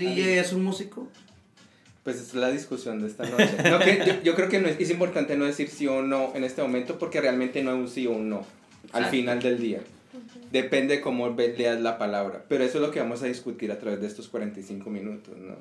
[0.00, 1.08] DJ es un músico?
[2.04, 3.50] Pues es la discusión de esta noche.
[3.70, 6.32] No, que yo, yo creo que no es, es importante no decir sí o no
[6.34, 8.38] en este momento porque realmente no hay un sí o un no
[8.92, 9.10] al Exacto.
[9.10, 9.80] final del día.
[10.50, 12.44] Depende cómo leas la palabra.
[12.48, 15.54] Pero eso es lo que vamos a discutir a través de estos 45 minutos, ¿no?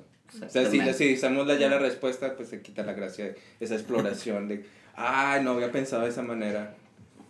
[0.45, 3.35] O sea, si, si damos la- ya la respuesta, pues se quita la gracia de
[3.59, 4.65] esa exploración de,
[4.95, 6.75] ah, no había pensado de esa manera.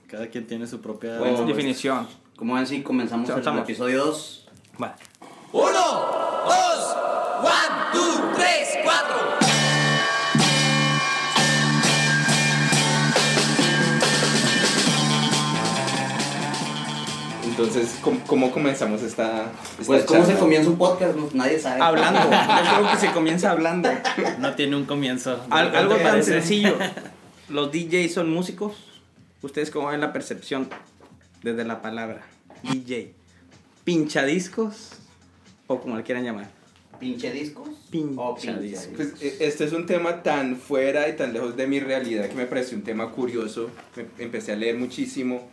[0.08, 2.08] Cada quien tiene su propia Bueno, Definición.
[2.36, 4.48] Como ven, si comenzamos el episodio 2.
[4.82, 4.96] Va.
[5.52, 6.09] Uno,
[17.46, 19.44] Entonces, ¿cómo, cómo comenzamos esta,
[19.80, 20.40] esta Pues, ¿cómo se charla?
[20.40, 21.16] comienza un podcast?
[21.16, 21.82] No, nadie sabe.
[21.82, 22.20] Hablando.
[22.30, 23.90] Yo creo que se comienza hablando.
[24.40, 25.44] No tiene un comienzo.
[25.50, 26.76] Al- algo tan Parece- sencillo.
[27.50, 28.74] Los DJs son músicos.
[29.42, 30.70] ¿Ustedes cómo ven la percepción
[31.42, 32.22] desde la palabra
[32.64, 33.14] DJ?
[33.84, 34.92] ¿Pinchadiscos?
[35.68, 36.59] O como le quieran llamar.
[37.00, 37.70] ¿Pinche discos?
[37.90, 38.94] Pinche O pinche discos.
[38.96, 42.36] Pues eh, este es un tema tan fuera y tan lejos de mi realidad que
[42.36, 43.70] me pareció un tema curioso.
[44.18, 45.48] Empecé a leer muchísimo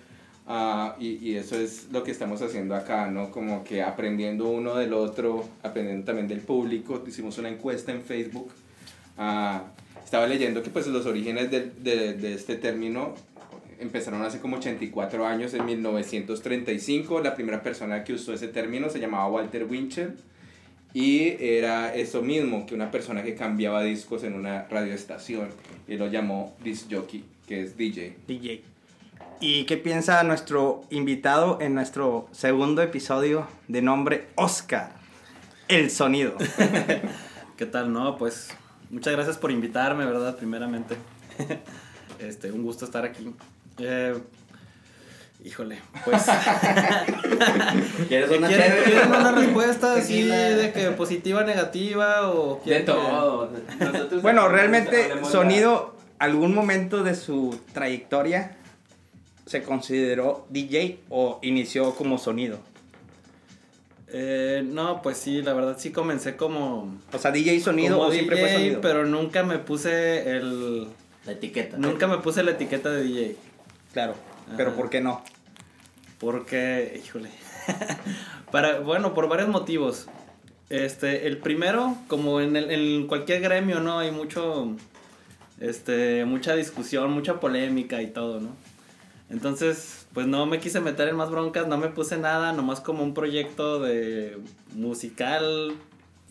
[0.46, 3.30] ah, y, y eso es lo que estamos haciendo acá, ¿no?
[3.30, 7.02] Como que aprendiendo uno del otro, aprendiendo también del público.
[7.06, 8.50] Hicimos una encuesta en Facebook.
[9.16, 9.64] Ah,
[10.04, 13.14] estaba leyendo que pues los orígenes del- de, de este término
[13.78, 17.20] empezaron hace como 84 años, en 1935.
[17.20, 20.14] La primera persona que usó ese término se llamaba Walter Winchell.
[20.96, 25.50] Y era eso mismo, que una persona que cambiaba discos en una radioestación.
[25.86, 28.16] Y lo llamó disc jockey, que es DJ.
[28.26, 28.62] DJ.
[29.38, 34.94] ¿Y qué piensa nuestro invitado en nuestro segundo episodio de nombre Oscar?
[35.68, 36.32] El sonido.
[37.58, 37.92] ¿Qué tal?
[37.92, 38.48] No, pues
[38.88, 40.34] muchas gracias por invitarme, ¿verdad?
[40.38, 40.96] Primeramente.
[42.18, 43.30] Este, un gusto estar aquí.
[43.76, 44.14] Eh,
[45.46, 46.24] híjole, pues.
[48.08, 48.82] ¿Quieres una ¿Quieren, chévere?
[48.84, 53.50] quieren una respuesta así de que positiva, negativa o De todo.
[53.78, 58.56] Nosotros Bueno, realmente sonido, algún momento de su trayectoria
[59.46, 62.58] se consideró DJ o inició como sonido.
[64.08, 66.98] Eh, no, pues sí, la verdad sí comencé como.
[67.12, 68.80] O sea, DJ sonido como o siempre fue DJ, sonido.
[68.80, 70.88] Pero nunca me puse el.
[71.24, 71.76] La etiqueta.
[71.76, 73.36] Nunca me puse la etiqueta de DJ.
[73.92, 74.14] Claro,
[74.56, 74.76] pero Ajá.
[74.76, 75.22] ¿por qué no?
[76.18, 77.30] Porque, híjole.
[78.50, 80.06] Para, bueno, por varios motivos.
[80.70, 83.98] Este, el primero, como en, el- en cualquier gremio, ¿no?
[83.98, 84.74] Hay mucho,
[85.60, 88.50] este, mucha discusión, mucha polémica y todo, ¿no?
[89.28, 93.02] Entonces, pues no me quise meter en más broncas, no me puse nada, nomás como
[93.02, 94.38] un proyecto de
[94.74, 95.74] musical,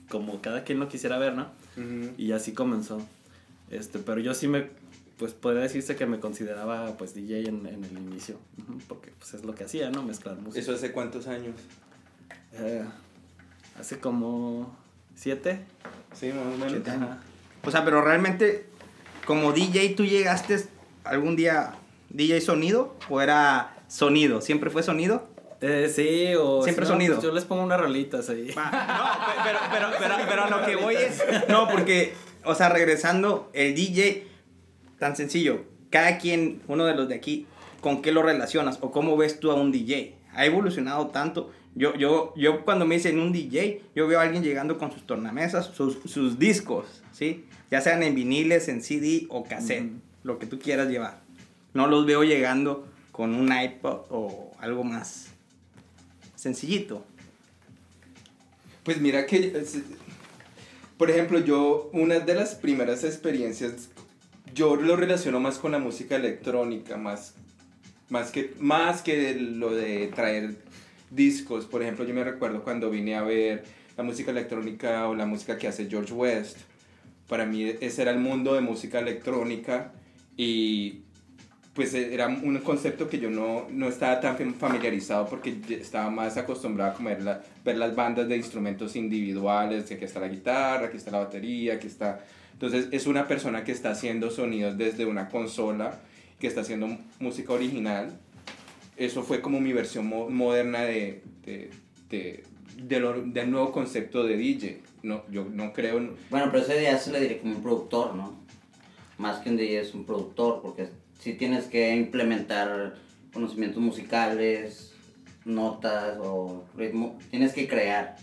[0.09, 1.47] como cada quien lo quisiera ver, ¿no?
[2.17, 3.02] Y así comenzó.
[3.69, 4.69] Este, pero yo sí me,
[5.18, 8.38] pues podría decirse que me consideraba pues DJ en, en el inicio,
[8.88, 10.03] porque pues es lo que hacía, ¿no?
[10.03, 10.59] Mezclar música.
[10.59, 11.56] ¿Eso hace cuántos años?
[12.53, 12.84] Eh,
[13.80, 14.76] hace como
[15.16, 15.66] siete.
[16.14, 16.88] Sí, más o menos.
[16.88, 17.20] Ajá.
[17.64, 18.66] O sea, pero realmente,
[19.26, 20.66] como DJ, ¿tú llegaste
[21.03, 21.74] algún día
[22.09, 24.42] DJ sonido o era sonido?
[24.42, 25.28] ¿Siempre fue sonido?
[25.62, 27.16] Eh, sí, o Siempre si no, sonido.
[27.16, 28.52] pues yo les pongo unas rolitas ahí.
[28.56, 28.64] No,
[29.44, 31.24] pero, pero, pero, pero a lo que voy es.
[31.50, 34.28] No, porque, o sea, regresando, el DJ,
[35.00, 35.64] tan sencillo.
[35.90, 37.48] Cada quien, uno de los de aquí,
[37.82, 38.80] ¿con qué lo relacionas?
[38.82, 40.16] ¿O cómo ves tú a un DJ?
[40.34, 41.52] Ha evolucionado tanto.
[41.76, 45.06] Yo, yo, yo cuando me dicen un DJ, yo veo a alguien llegando con sus
[45.06, 47.46] tornamesas, sus, sus discos, ¿sí?
[47.70, 49.92] Ya sean en viniles, en CD o cassette,
[50.24, 51.22] lo que tú quieras llevar.
[51.74, 55.28] No los veo llegando con un iPod o algo más
[56.36, 57.06] sencillito.
[58.84, 59.66] Pues mira que,
[60.98, 63.90] por ejemplo, yo, una de las primeras experiencias,
[64.56, 67.36] yo lo relaciono más con la música electrónica, más,
[68.10, 70.56] más, que, más que lo de traer
[71.12, 71.66] discos.
[71.66, 73.66] Por ejemplo, yo me recuerdo cuando vine a ver
[73.98, 76.58] la música electrónica o la música que hace George West.
[77.28, 79.92] Para mí ese era el mundo de música electrónica
[80.38, 81.02] y
[81.74, 86.38] pues era un concepto que yo no, no estaba tan fam- familiarizado porque estaba más
[86.38, 90.88] acostumbrado a comer la- ver las bandas de instrumentos individuales, que aquí está la guitarra,
[90.88, 92.24] aquí está la batería, aquí está...
[92.55, 95.99] Entonces es una persona que está haciendo sonidos desde una consola,
[96.40, 98.17] que está haciendo música original.
[98.97, 101.69] Eso fue como mi versión mo- moderna de, de,
[102.09, 102.43] de-
[102.81, 104.81] de lo- del nuevo concepto de DJ.
[105.03, 105.97] No, yo no creo...
[105.97, 108.40] en- Bueno, pero ese ya se le diría como un productor, ¿no?
[109.17, 110.87] Más que un DJ es un productor, porque
[111.19, 112.96] sí tienes que implementar
[113.34, 114.93] conocimientos musicales,
[115.43, 118.16] notas o ritmo, tienes que crear.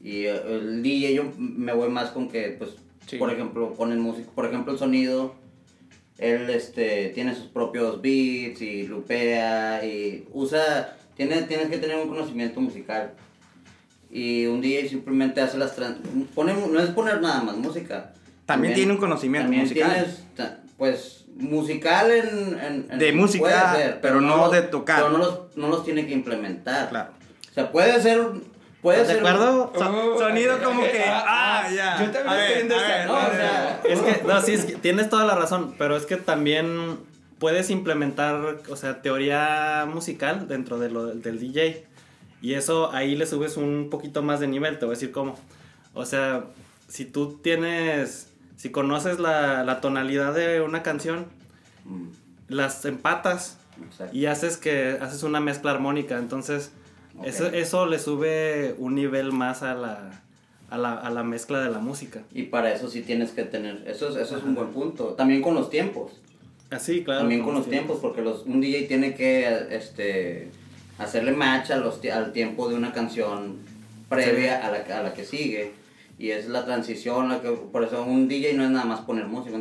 [0.00, 2.70] Y eh, el DJ yo me voy más con que, pues,
[3.06, 3.16] Sí.
[3.18, 5.34] por ejemplo, con el músico, por ejemplo, el sonido,
[6.18, 12.08] él este, tiene sus propios beats y lupea y usa, tiene, tienes que tener un
[12.08, 13.12] conocimiento musical.
[14.10, 15.96] y un DJ simplemente hace las trans...
[16.34, 18.12] Pone, no es poner nada más música.
[18.44, 19.90] También tiene un conocimiento también musical.
[19.94, 20.22] tienes,
[20.76, 22.58] pues, musical en...
[22.58, 23.40] en- en- De música,
[23.72, 24.98] puede ser, pero no de tocar.
[25.02, 26.90] Pero no los, no los tiene que implementar.
[26.90, 27.12] Claro.
[27.50, 28.20] O sea, puede ser...
[28.82, 29.72] Puede ¿Estás de ser acuerdo?
[29.74, 31.04] So- Oh, sonido como que.
[31.06, 31.24] ah,
[31.64, 32.04] Ah, ya.
[32.04, 33.06] yo también estoy desacuerdo.
[33.06, 36.04] No, o sea, Es que, no, sí, es que tienes toda la razón, pero es
[36.04, 36.98] que también
[37.38, 41.86] puedes implementar, o sea, teoría musical dentro de lo, del DJ.
[42.40, 45.38] Y eso ahí le subes un poquito más de nivel, te voy a decir cómo.
[45.94, 46.44] O sea,
[46.88, 51.26] si tú tienes, si conoces la, la tonalidad de una canción,
[51.84, 52.08] Mm,
[52.48, 54.16] las empatas exacto.
[54.16, 56.16] y haces que haces una mezcla armónica.
[56.18, 56.70] Entonces,
[57.24, 60.22] Eso, eso le sube un nivel más a la,
[60.70, 62.22] a la, a la mezcla de la música.
[62.32, 63.84] Y para eso sí tienes que tener...
[63.86, 65.08] Eso es, eso es un buen punto.
[65.08, 66.12] También con los tiempos.
[66.70, 67.20] Así, claro.
[67.20, 70.48] También con los tiempos, porque los, un DJ tiene que este,
[70.98, 73.58] hacerle match a los, al tiempo de una canción
[74.08, 75.72] previa a, la, a la que sigue.
[76.18, 79.26] Y es la transición, la que, por eso un DJ no es nada más poner
[79.26, 79.58] música,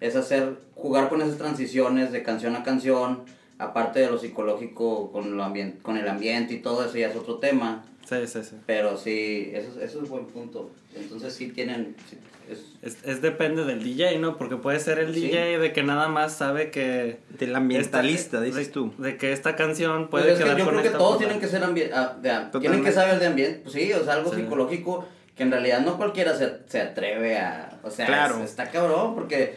[0.00, 3.24] es hacer, jugar con esas transiciones de canción a canción,
[3.64, 7.16] aparte de lo psicológico con, lo ambien- con el ambiente y todo eso ya es
[7.16, 7.84] otro tema.
[8.08, 8.56] Sí, sí, sí.
[8.66, 10.70] Pero sí, eso, eso es buen punto.
[10.94, 11.96] Entonces sí tienen...
[12.10, 12.18] sí,
[12.50, 14.36] es- Es, es depende del DJ, ¿no?
[14.36, 15.22] Porque puede ser el Sí.
[15.22, 17.18] DJ de que nada más sabe que...
[17.38, 18.92] Del ambientalista, esta- dices tú.
[18.98, 21.18] De que esta canción Pues puede es que quedar yo con creo que todos la-
[21.18, 24.14] tienen que ser ambi- ah, de- tienen que saber de ambiente, pues sí, o sea,
[24.14, 24.42] algo Sí.
[24.42, 28.36] psicológico que en realidad no cualquiera se, se atreve a, o sea, Claro.
[28.44, 29.54] es- está cabrón, porque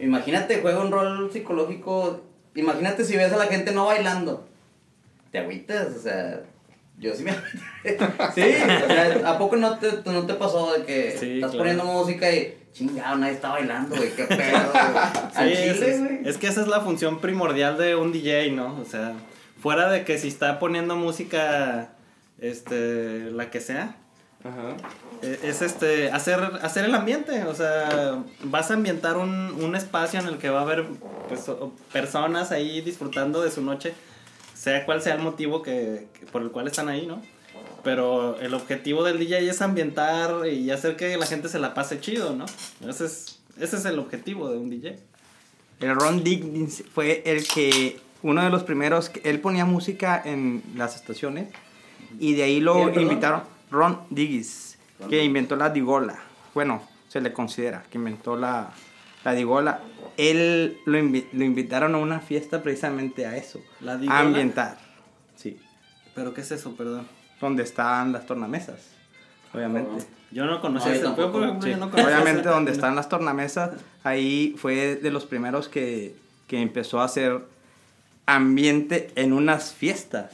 [0.00, 2.22] imagínate, juega un rol psicológico,
[2.54, 4.46] imagínate si ves a la gente no bailando,
[5.30, 6.42] te agüitas, o sea,
[6.98, 7.58] yo sí me agüité.
[8.34, 11.58] sí, o sea, ¿a poco no te, no te pasó de que Sí, estás claro.
[11.58, 14.38] poniendo música y chingado, nadie está bailando, güey, qué pedo,
[14.72, 15.54] güey?
[15.56, 16.20] Sí, chile, es- güey.
[16.28, 18.78] es que esa es la función primordial de un DJ, ¿no?
[18.80, 19.12] O sea,
[19.60, 21.90] fuera de que si está poniendo música,
[22.38, 23.96] este, la que sea,
[24.44, 24.76] Ajá.
[25.22, 30.18] eh, es este, hacer, hacer el ambiente, o sea, vas a ambientar un, un espacio
[30.20, 30.86] en el que va a haber,
[31.28, 31.48] pues,
[31.92, 33.94] personas ahí disfrutando de su noche,
[34.54, 37.22] sea cual sea el motivo que, que- por el cual están ahí, ¿no?
[37.84, 42.00] Pero el objetivo del DJ es ambientar y hacer que la gente se la pase
[42.00, 42.46] chido, ¿no?
[42.88, 44.98] Ese es, ese es el objetivo de un DJ.
[45.80, 50.62] El Ron Diggins fue el que, uno de los primeros, que él ponía música en
[50.76, 51.48] las estaciones
[52.20, 53.42] y de ahí lo invitaron,
[53.72, 56.18] Ron Diggins, Ron que inventó la digola.
[56.54, 58.70] Bueno, se le considera que inventó la,
[59.24, 59.80] la digola.
[60.16, 64.18] Él lo, invi- lo invitaron a una fiesta precisamente a eso, ¿La digola?
[64.18, 64.78] a ambientar.
[65.36, 65.58] Sí,
[66.14, 67.08] ¿Pero qué es eso, perdón?
[67.40, 68.76] donde están las tornamesas,
[69.52, 70.06] obviamente.
[70.30, 71.26] Yo no conocía No, yo ese tampoco.
[71.26, 73.70] yo, por ejemplo, Sí, yo no conocía obviamente donde están las tornamesas,
[74.04, 76.14] ahí fue de los primeros que,
[76.46, 77.40] que empezó a hacer
[78.26, 80.30] ambiente en unas fiestas.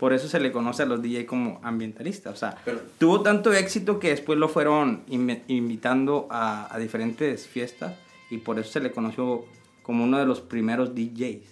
[0.00, 2.32] Por eso se le conoce a los DJ como ambientalistas.
[2.32, 7.46] O sea, Pero- tuvo tanto éxito que después lo fueron invi- invitando a, a diferentes
[7.46, 7.94] fiestas
[8.30, 9.44] y por eso se le conoció
[9.82, 11.42] como uno de los primeros DJs.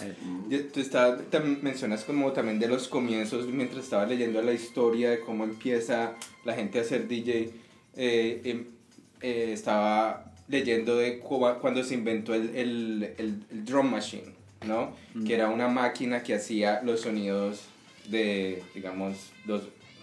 [0.00, 0.16] A ver.
[0.48, 5.20] Yo- Tú tam- mencionas como también de los comienzos, mientras estaba leyendo la historia de
[5.20, 6.14] cómo empieza
[6.46, 7.50] la gente a ser DJ,
[7.96, 8.64] eh, em-
[9.20, 14.96] eh, estaba leyendo de cua- cuando se inventó el, el, el- el drum machine, ¿no?
[15.26, 17.62] Que era una máquina que hacía los sonidos
[18.06, 19.62] de, digamos, los,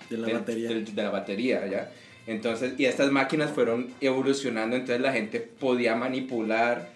[0.09, 0.69] De la batería.
[0.69, 1.91] del- de la batería, ¿ya?
[2.27, 6.89] Entonces, y estas máquinas fueron evolucionando, entonces la gente podía manipular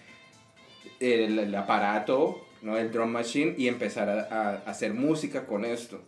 [0.98, 2.76] el, el aparato, ¿no?
[2.76, 6.02] el drum machine, y empezar a, a hacer música con esto.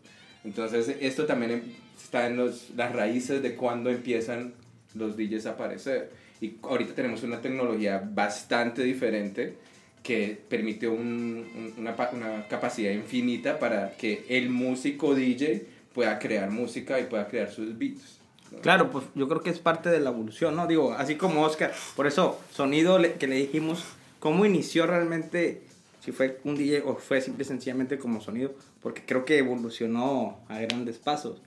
[0.44, 1.62] Entonces, esto también em-
[2.02, 4.54] está en los, las raíces de cuando empiezan
[4.94, 6.10] los DJs a aparecer.
[6.40, 9.54] Y ahorita tenemos una tecnología bastante diferente
[10.02, 16.50] que permite un- un- una, una capacidad infinita para que el músico DJ pueda crear
[16.50, 18.18] música y pueda crear sus beats.
[18.50, 18.58] ¿no?
[18.60, 20.66] Claro, pues yo creo que es parte de la evolución, ¿no?
[20.66, 23.84] Digo, así como Oscar, por eso, sonido le- que le dijimos,
[24.18, 25.62] ¿cómo inició realmente?
[26.00, 30.40] Si fue un DJ o fue simple y sencillamente como sonido, porque creo que evolucionó
[30.48, 31.40] a grandes pasos.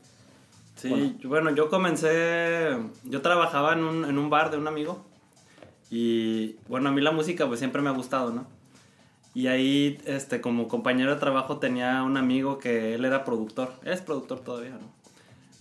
[0.78, 1.14] Sí, Bueno.
[1.20, 2.70] yo- bueno, yo comencé,
[3.04, 5.06] yo trabajaba en un, en un bar de un amigo
[5.92, 8.48] y bueno, a mí la música pues siempre me ha gustado, ¿no?
[9.34, 14.02] Y ahí, este, como compañero de trabajo tenía un amigo que él era productor, es
[14.02, 14.90] productor todavía, ¿no?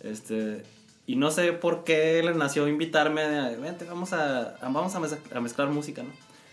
[0.00, 0.62] Este,
[1.06, 5.00] y no sé por qué le nació invitarme, de, vente, vamos a, a- vamos a,
[5.36, 6.10] a mezclar música, ¿no?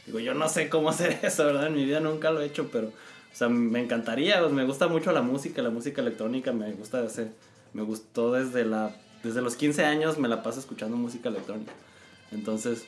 [0.07, 1.67] Digo, yo no sé cómo hacer eso, ¿verdad?
[1.67, 4.87] En mi vida nunca lo he hecho, pero, o sea, me encantaría, pues, me gusta
[4.87, 7.31] mucho la música, la música electrónica, me gusta hacer,
[7.73, 11.71] me gustó desde la, desde los 15 años me la paso escuchando música electrónica.
[12.31, 12.87] Entonces,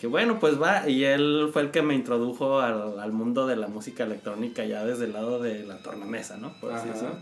[0.00, 3.56] que bueno, pues va, y él fue el que me introdujo al, al mundo de
[3.56, 6.52] la música electrónica ya desde el lado de la tornamesa, ¿no?
[6.60, 7.16] Por así decirlo.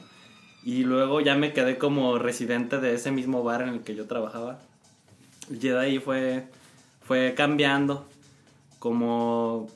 [0.65, 4.07] Y luego ya me quedé como residente de ese mismo bar en el que yo
[4.07, 4.61] trabajaba.
[5.51, 6.47] Y de ahí fue,
[7.03, 8.07] fue cambiando.
[8.79, 9.69] Como,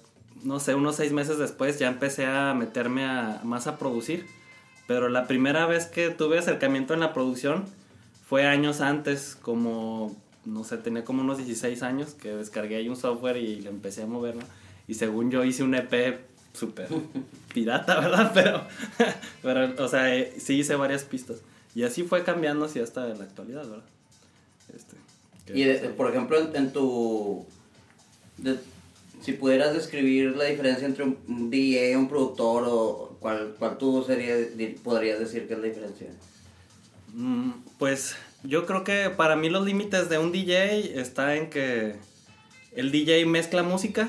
[0.43, 4.27] no sé, unos seis meses después ya empecé a meterme a, más a producir.
[4.87, 7.67] Pero la primera vez que tuve acercamiento en la producción
[8.27, 10.17] fue años antes, como,
[10.49, 14.03] no sé, tenía como unos 16 años que descargué ahí un software y le empecé
[14.03, 14.43] a moverlo.
[14.87, 16.21] Y según yo hice un EP
[16.53, 16.89] súper
[17.55, 18.31] pirata, ¿verdad?
[18.35, 18.63] Pero,
[19.43, 21.39] pero, o sea, eh, sí hice varias pistas.
[21.75, 23.85] Y así fue cambiando así hasta la actualidad, ¿verdad?
[24.75, 24.97] Este,
[25.59, 27.45] Y de- por ejemplo, en, en tu.
[28.39, 28.59] de-
[29.23, 34.05] si pudieras describir la diferencia entre un, DJ y un productor, o cuál, cuál tú
[34.07, 34.35] sería,
[34.85, 36.07] podrías decir que es la diferencia.
[37.15, 38.15] Mm, Pues
[38.49, 41.97] yo creo que para mí los límites de un DJ está en que
[42.75, 44.09] el DJ mezcla música,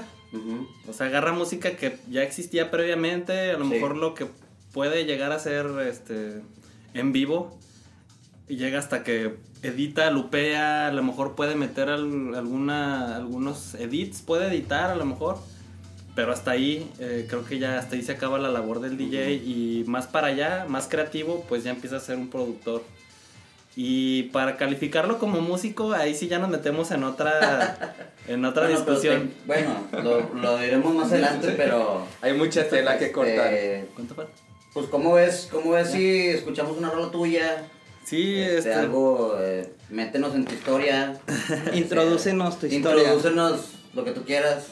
[0.87, 3.71] o sea, agarra música que ya existía previamente, a lo Sí.
[3.71, 4.27] mejor lo que
[4.73, 6.41] puede llegar a ser este
[6.93, 7.59] en vivo
[8.47, 14.21] y llega hasta que edita, lupea, a lo mejor puede meter al- alguna algunos edits,
[14.21, 15.37] puede editar a lo mejor.
[16.15, 19.33] Pero hasta ahí, eh, creo que ya hasta ahí se acaba la labor del DJ
[19.33, 22.83] y más para allá, más creativo, pues ya empieza a ser un productor.
[23.81, 27.95] Y para calificarlo como músico, ahí sí ya nos metemos en otra,
[28.27, 29.29] en otra Bueno, discusión.
[29.29, 32.05] te- bueno, lo, lo diremos más adelante, pero.
[32.21, 33.53] Hay mucha tela que cortar.
[33.53, 34.33] este, ¿Cuánto falta?
[34.73, 37.67] Pues, ¿cómo ves, cómo ves si escuchamos una rola tuya?
[38.03, 41.17] Sí, Este, este, algo, eh, métenos en tu historia.
[41.73, 43.03] Introdúcenos tu Este, historia.
[43.03, 44.71] Introdúcenos lo que tú quieras.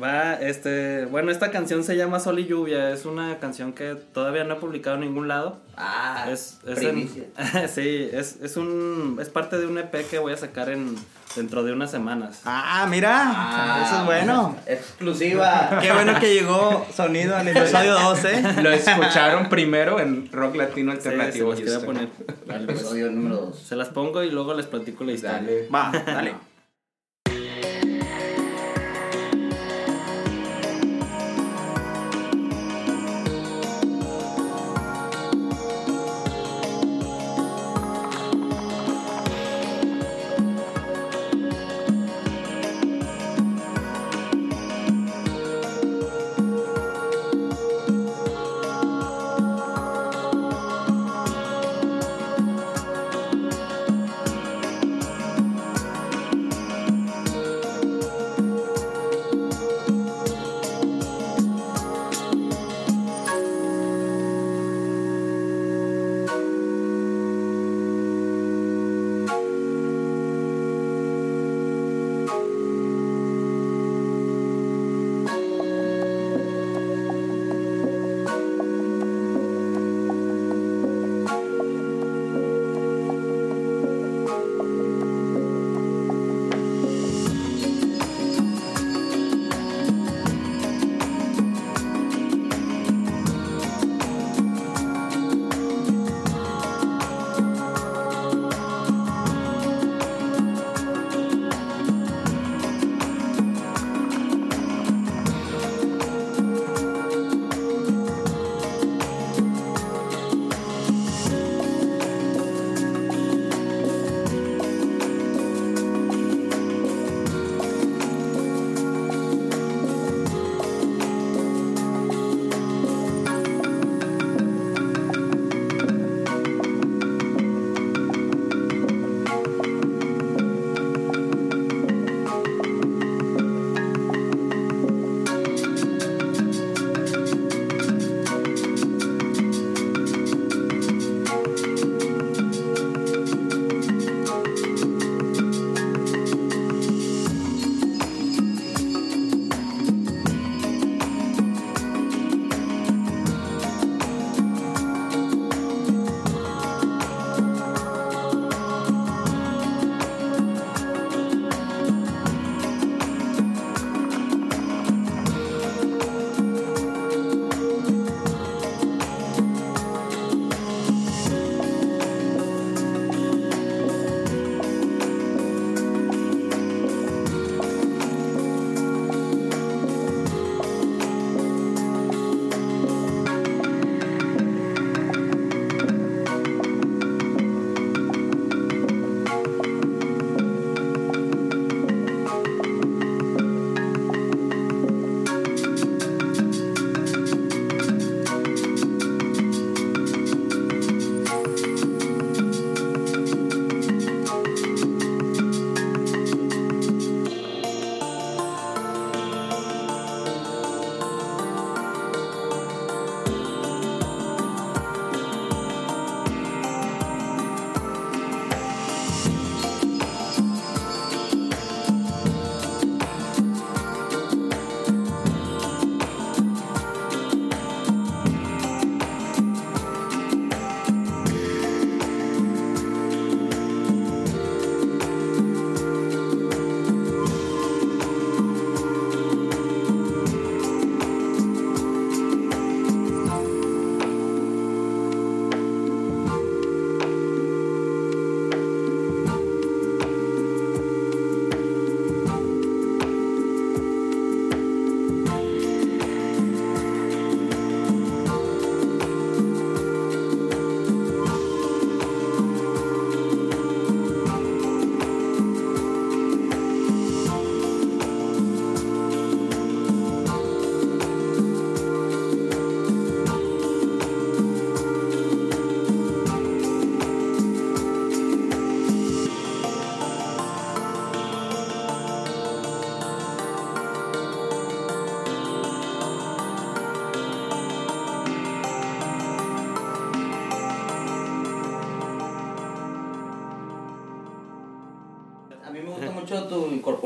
[0.00, 4.44] Va, este, bueno, esta canción se llama Sol y Lluvia, es una canción que todavía
[4.44, 5.58] no he publicado en ningún lado.
[5.76, 7.08] Ah, es, es en-
[7.68, 10.96] sí, es, es un, es parte de un EP que voy a sacar en,
[11.34, 12.40] dentro de unas semanas.
[12.44, 13.10] Ah, mira.
[13.24, 14.56] Ah, Eso es bueno.
[14.66, 15.78] Exclusiva.
[15.80, 18.62] Qué bueno que llegó sonido al episodio 12.
[18.62, 21.54] Lo escucharon primero en Rock Latino Sí, se Alternativo.
[21.54, 22.08] las poner.
[22.48, 23.58] Episodio número 2.
[23.58, 25.38] Se las pongo y luego les platico la historia.
[25.38, 25.68] Dale.
[25.68, 26.34] Va, dale.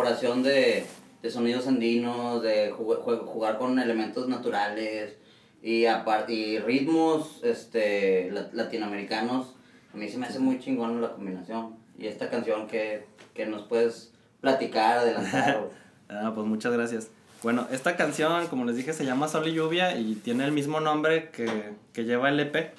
[0.07, 0.85] Incorporación de,
[1.23, 5.17] de sonidos andinos, de jue- jugar con elementos naturales
[5.63, 9.55] y, apar- y ritmos este, la- latinoamericanos.
[9.93, 11.77] A mí se me hace muy chingón la combinación.
[11.99, 15.69] Y esta canción que, que nos puedes platicar, adelantar.
[16.09, 17.09] Ah, pues muchas gracias.
[17.43, 20.79] Bueno, esta canción, como les dije, se llama Sol y Lluvia y tiene el mismo
[20.79, 22.73] nombre que, que lleva el EP.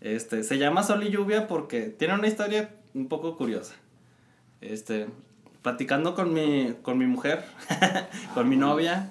[0.00, 3.74] Este, se llama Sol y Lluvia porque tiene una historia un poco curiosa.
[4.60, 5.06] Este,
[5.62, 7.44] platicando con mi, con mi mujer,
[8.34, 9.10] con mi novia,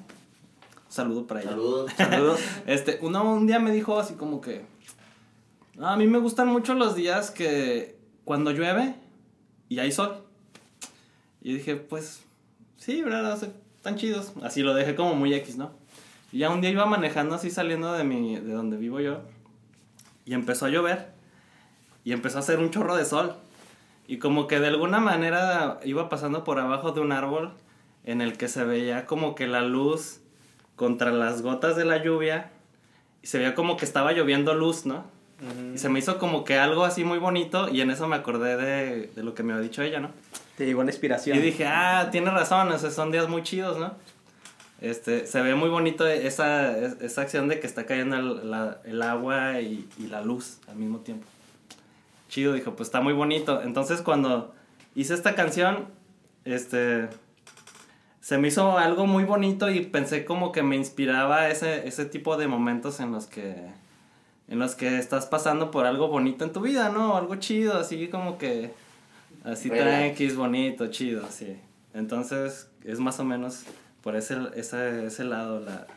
[0.88, 1.52] un saludo para ella.
[1.52, 1.92] Saludos.
[1.98, 2.40] Saludos.
[2.66, 4.66] Este, uno un día me dijo así como que,
[5.76, 8.94] "No, a mí me gustan mucho los días que cuando llueve
[9.70, 10.24] y hay sol.
[11.42, 12.22] Y dije, pues,
[12.78, 13.34] sí, ¿verdad?
[13.34, 14.34] O sea, están chidos.
[14.44, 15.72] Así lo dejé como muy X, ¿no?
[16.32, 19.22] Y ya un día iba manejando así saliendo de mi, de donde vivo yo.
[20.26, 21.12] Y empezó a llover.
[22.04, 23.36] Y empezó a hacer un chorro de sol.
[24.12, 27.52] Y como que de alguna manera iba pasando por abajo de un árbol
[28.06, 30.20] en el que se veía como que la luz
[30.76, 32.50] contra las gotas de la lluvia.
[33.22, 35.04] Y se veía como que estaba lloviendo luz, ¿no?
[35.76, 38.58] Y se me hizo como que algo así muy bonito y en eso me acordé
[38.58, 40.10] de, de lo que me había dicho ella, ¿no?
[40.58, 41.38] Te llegó la inspiración.
[41.38, 43.94] Y dije, ah, tiene razón, o sea, son días muy chidos, ¿no?
[44.82, 48.80] Este, se ve muy bonito esa, es- esa acción de que está cayendo el, la-
[48.86, 51.26] el agua y, y la luz al mismo tiempo.
[52.30, 53.62] Chido, dijo, pues está muy bonito.
[53.62, 54.54] Entonces cuando
[54.96, 55.88] hice esta canción,
[56.46, 57.10] este,
[58.22, 62.38] se me hizo algo muy bonito y pensé como que me inspiraba ese, ese tipo
[62.38, 63.56] de momentos en los que,
[64.48, 67.18] en los que estás pasando por algo bonito en tu vida, ¿no?
[67.18, 68.72] Algo chido, así como que,
[69.44, 69.88] así Relax.
[69.88, 71.60] tranquis, bonito, chido, sí.
[71.94, 73.64] Entonces es más o menos
[74.02, 75.88] por ese, ese, ese lado la,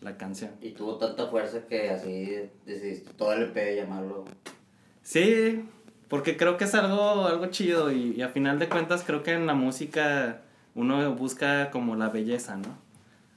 [0.00, 0.52] la canción.
[0.60, 4.24] Y tuvo tanta fuerza que así decidiste todo el EP llamarlo.
[5.04, 5.64] Sí,
[6.08, 9.32] porque creo que es algo, algo chido y, y a final de cuentas creo que
[9.32, 10.40] en la música
[10.74, 12.76] uno busca como la belleza, ¿no?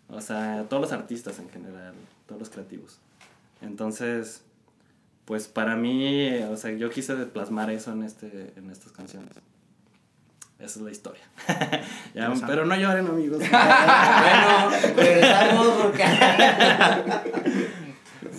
[0.10, 1.94] O sea, todos los artistas en general,
[2.26, 3.00] todos los creativos.
[3.62, 4.44] Entonces,
[5.26, 9.32] pues para mí, o sea, yo quise plasmar eso en, este, en estas canciones.
[10.60, 11.24] Esa es la historia.
[12.16, 13.38] Ya, pero no lloren, amigos.
[13.40, 13.52] bueno,
[14.96, 16.04] regresamos porque.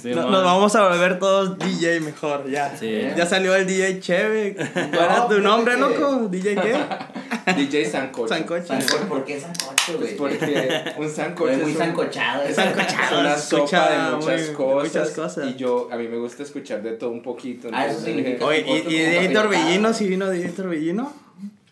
[0.00, 0.30] Sí, No- no.
[0.30, 2.76] nos vamos a volver todos DJ mejor, ya.
[2.76, 3.02] Sí.
[3.16, 4.54] Ya salió el DJ Cheve.
[4.72, 6.28] ¿Cuál era No, tu nombre, loco?
[6.30, 6.76] ¿DJ qué?
[7.56, 8.28] DJ Sancocho.
[8.34, 8.66] Sancocho.
[8.74, 10.16] Sanco- ¿Por qué sancocho, güey?
[10.16, 12.42] Porque un sancocho muy es un- sancochado.
[12.44, 15.48] Es sancochado, una se escucha sopa de muchas, muy- cosas, muchas cosas.
[15.48, 17.68] Y yo, a mí me gusta escuchar de todo un poquito.
[17.72, 19.28] Ah, eso significa- dije, Oye, ¿y, Sancocho y DJ.
[19.34, 19.92] Torbellino?
[19.94, 21.12] ¿Sí vino DJ Torbellino?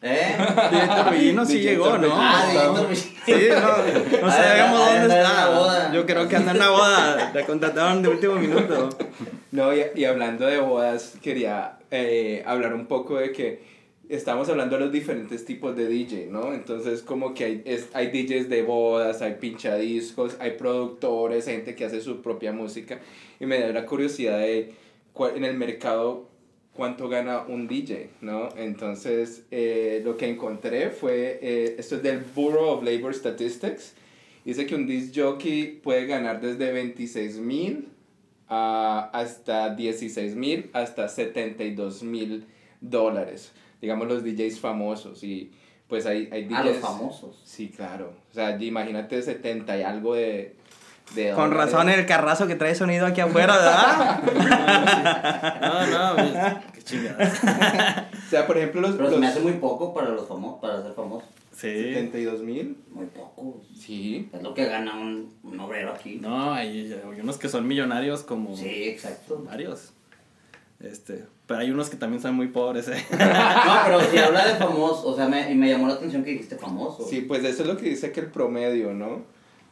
[0.02, 0.36] ¿Eh?
[0.70, 1.98] DJ Torbellino sí llegó.
[1.98, 2.08] ¿no?
[2.12, 5.78] Ah, Está- Víctor Sí, no, no sabemos dónde anda en una boda.
[5.78, 5.92] está.
[5.94, 7.30] Yo creo que anda en una boda.
[7.34, 8.88] La contrataron de último minuto.
[9.52, 13.76] No, y, y hablando de bodas, quería eh, hablar un poco de que
[14.08, 16.52] estamos hablando de los diferentes tipos de DJ, ¿no?
[16.52, 21.84] Entonces, como que hay, es- hay DJs de bodas, hay pinchadiscos, hay productores, gente que
[21.86, 23.00] hace su propia música.
[23.40, 24.74] Y me da la curiosidad de
[25.12, 26.28] cuál- en el mercado
[26.76, 28.50] cuánto gana un DJ, ¿no?
[28.56, 33.94] Entonces, eh, lo que encontré fue, eh, esto es del Bureau of Labor Statistics,
[34.44, 37.88] dice que un disc jockey puede ganar desde 26 mil
[38.48, 42.44] a hasta 16 mil hasta 72 mil
[42.80, 43.52] dólares.
[43.80, 45.50] Digamos los DJs famosos y
[45.88, 46.56] pues hay, hay DJs...
[46.56, 47.42] A los famosos.
[47.44, 48.12] Sí, claro.
[48.30, 50.56] O sea, imagínate 70 y algo de...
[51.14, 54.22] de Con razón el carrazo que trae sonido aquí afuera, ¿verdad?
[55.60, 56.32] No, no, mi-
[56.74, 58.08] qué chingada.
[58.26, 58.92] O sea, por ejemplo, los...
[58.96, 61.26] Pero se los me hace muy poco para los famosos, para ser famoso.
[61.52, 61.94] Sí.
[61.94, 62.76] 72 mil.
[62.90, 63.62] Muy poco.
[63.78, 64.28] Sí.
[64.32, 66.18] Es lo que gana un, un obrero aquí.
[66.20, 69.42] No, hay, hay unos que son millonarios como Sí, exacto.
[69.48, 69.92] varios.
[70.80, 73.02] Este, pero hay unos que también son muy pobres, ¿eh?
[73.12, 76.32] No, pero si habla de famoso, o sea, me, y me llamó la atención que
[76.32, 77.06] dijiste famoso.
[77.08, 79.22] Sí, pues eso es lo que dice que el promedio, ¿no?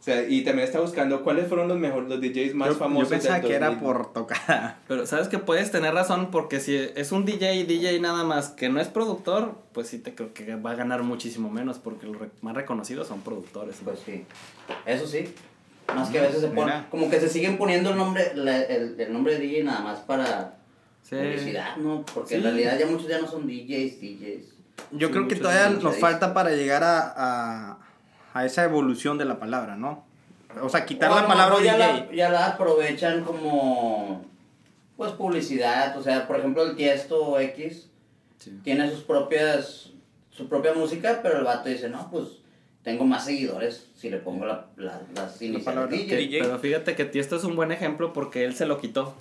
[0.04, 3.08] O sea, y también está buscando cuáles fueron los mejores, los DJs más Yo, famosos
[3.08, 3.82] yo pensaba del que era 2000.
[3.84, 4.78] por tocada.
[4.86, 8.68] Pero sabes que puedes tener razón porque si es un DJ DJ nada más que
[8.68, 12.18] no es productor, pues sí te creo que va a ganar muchísimo menos porque los
[12.18, 13.76] re- más reconocidos son productores.
[13.80, 13.92] ¿no?
[13.92, 14.26] Pues sí.
[14.84, 15.32] Eso sí.
[15.94, 16.86] Más que a veces se ponen, Mira.
[16.90, 20.00] como que se siguen poniendo el nombre, la- el, el nombre de DJ nada más
[20.00, 20.56] para
[21.02, 21.16] Sí.
[21.16, 22.04] publicidad, ¿no?
[22.14, 22.46] Porque en Sí.
[22.46, 24.44] realidad ya muchos ya no son DJs, DJs.
[24.92, 27.78] Yo Sí, creo que todavía nos falta para llegar a, a,
[28.34, 30.04] a esa evolución de la palabra, ¿no?
[30.60, 31.78] O sea, quitar O la palabra ya DJ.
[31.78, 34.22] la, ya la aprovechan como,
[34.96, 35.96] pues, publicidad.
[35.96, 37.88] O sea, por ejemplo, el Tiesto X
[38.38, 38.60] Sí.
[38.62, 39.90] tiene sus propias,
[40.30, 42.24] su propia música, pero el vato dice, no, pues,
[42.82, 46.16] tengo más seguidores si le pongo la, la- las iniciales palabra DJ.
[46.16, 46.40] DJ.
[46.42, 49.14] Pero fíjate que Tiesto es un buen ejemplo porque él se lo quitó.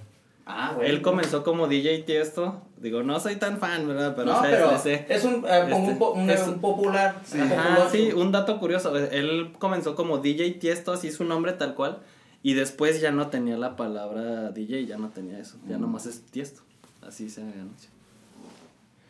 [0.46, 0.76] Ah.
[0.82, 2.62] Él comenzó como DJ Tiesto.
[2.78, 4.14] Digo, no soy tan fan, ¿verdad?
[4.16, 5.06] Pero, no, sé, pero le sé.
[5.08, 7.16] es un, eh, Este, un, po- un, es- un popular.
[7.34, 7.90] un Ajá, popular.
[7.92, 8.94] sí, un dato curioso.
[8.98, 12.00] Él comenzó como DJ Tiesto, así su nombre tal cual.
[12.42, 15.56] Y después ya no tenía la palabra DJ, ya no tenía eso.
[15.70, 16.62] Ya nomás es Tiesto.
[17.02, 17.90] Así se anuncia.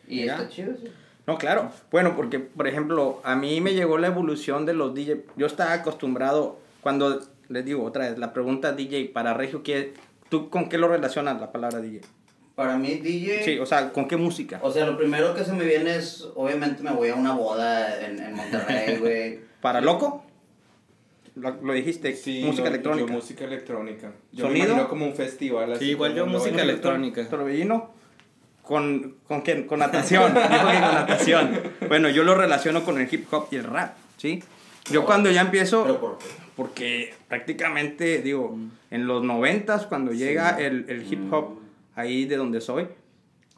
[0.08, 0.36] Y Mira.
[0.36, 0.88] está chido, sí.
[1.26, 1.72] No, claro.
[1.90, 5.26] Bueno, porque, por ejemplo, a mí me llegó la evolución de los DJ.
[5.38, 9.94] Yo estaba acostumbrado, cuando les digo otra vez, la pregunta DJ para Regio, ¿qué,
[10.34, 12.02] ¿tú con qué lo relacionas la palabra DJ?
[12.56, 13.44] Para mí, DJ.
[13.44, 14.60] Sí, o sea, ¿con qué música?
[14.64, 18.04] O sea, lo primero que se me viene es, obviamente me voy a una boda
[18.04, 19.42] en, en Monterrey, güey.
[19.62, 20.26] ¿Para loco?
[21.36, 23.08] Lo, lo dijiste, Sí, música no, electrónica.
[23.08, 24.12] Yo música electrónica.
[24.32, 24.66] Yo ¿Sonido?
[24.66, 25.86] me imagino como un festival así.
[25.86, 27.30] Sí, igual yo música electrónica.
[27.30, 27.92] Torbellino.
[28.64, 29.68] ¿Con, ¿Con quién?
[29.68, 30.34] Con natación.
[30.34, 31.62] Dijo que con natación.
[31.88, 34.42] Bueno, yo lo relaciono con el hip hop y el rap, ¿sí?
[34.92, 35.84] Yo cuando ya empiezo...
[35.84, 36.26] Pero por qué?
[36.56, 38.58] Porque prácticamente, digo,
[38.92, 41.60] en los noventas, cuando llega el, el hip hop
[41.96, 42.00] Mm.
[42.00, 42.88] ahí de donde soy,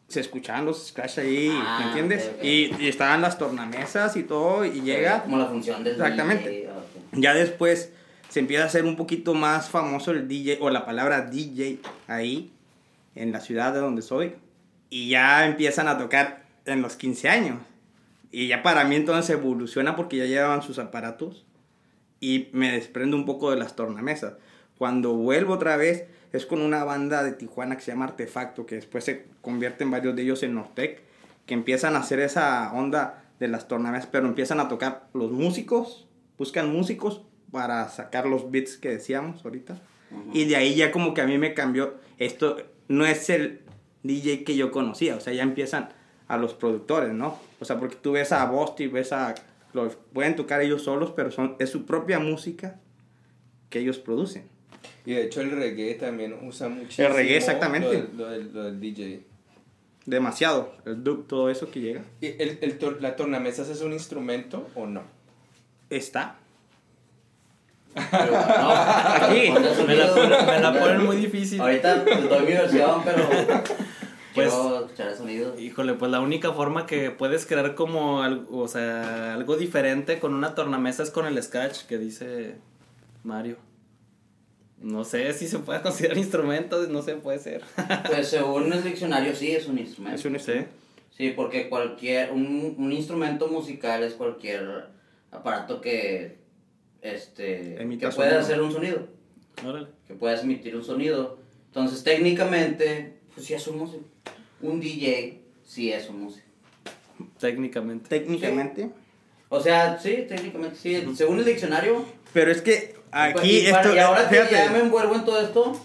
[0.08, 2.28] se escuchaban los scratch ahí, Ah, ¿me entiendes?
[2.28, 2.44] ok, ok.
[2.44, 5.24] Y, y estaban las tornamesas y todo, y llega...
[5.24, 6.50] Como la función del Exactamente.
[6.50, 7.18] DJ, ah, ok.
[7.20, 7.92] Ya después
[8.30, 12.52] se empieza a hacer un poquito más famoso el DJ, o la palabra DJ ahí,
[13.16, 14.34] en la ciudad de donde soy,
[14.90, 17.58] y ya empiezan a tocar en los 15 años.
[18.36, 21.46] Y ya para mí entonces evoluciona porque ya llevaban sus aparatos
[22.20, 24.34] y me desprendo un poco de las tornamesas.
[24.78, 28.76] Cuando vuelvo otra vez es con una banda de Tijuana que se llama Artefacto, que
[28.76, 31.02] después se convierten varios de ellos en Nortec,
[31.46, 36.06] que empiezan a hacer esa onda de las tornamesas, pero empiezan a tocar los músicos,
[36.38, 37.22] buscan músicos
[37.54, 39.82] para sacar los beats que decíamos ahorita.
[40.34, 42.58] Y de ahí ya como que a mí me cambió, esto
[42.90, 43.62] no es el
[44.04, 45.88] DJ que yo conocía, o sea, ya empiezan
[46.28, 47.40] a los productores, ¿no?
[47.60, 49.36] O sea, porque tú ves a Bosti, ves a...
[49.74, 52.80] Los, pueden tocar ellos solos, pero son, es su propia música
[53.70, 54.48] que ellos producen.
[55.06, 57.08] Y de hecho el reggae también usa muchísimo.
[57.10, 57.88] El reggae, exactamente.
[57.88, 59.24] Lo del, lo del- lo del DJ.
[60.06, 62.04] Demasiado, el dub, todo eso que llega.
[62.22, 65.02] ¿Y el, el tor- ¿La tornamesas es un instrumento o no?
[65.90, 66.38] Está.
[67.94, 69.52] Pero, no, Aquí.
[69.88, 71.60] Me la, ponen- me la ponen muy difícil.
[71.62, 73.28] Ahorita doy mi versión, pero
[74.36, 75.60] Pues- quiero escuchar el sonido.
[75.60, 80.34] Híjole, pues la única forma que puedes crear como algo, o sea, algo diferente con
[80.34, 82.56] una tornamesa es con el scratch que dice
[83.24, 83.58] Mario.
[84.82, 87.64] No sé si se puede considerar instrumento, no sé, puede ser.
[88.08, 90.18] Pues según el diccionario sí es un instrumento.
[90.20, 90.66] Es un Sí.
[91.18, 94.88] Sí, porque cualquier, un, un instrumento musical es cualquier
[95.32, 96.40] aparato que,
[97.02, 99.08] este, Emita que pueda hacer un sonido,
[99.66, 99.88] Órale.
[100.08, 101.38] que pueda emitir un sonido.
[101.68, 104.04] Entonces técnicamente, pues sí es un músico.
[104.66, 106.46] Un DJ sí es un músico.
[107.40, 108.10] Técnicamente.
[108.10, 108.90] Técnicamente.
[109.50, 111.04] O sea, sí, técnicamente sí.
[111.16, 112.04] Según el diccionario.
[112.34, 113.96] Pero es que aquí y, para- esto...
[113.96, 115.80] y ahora que fíjate, ya me envuelvo en todo esto,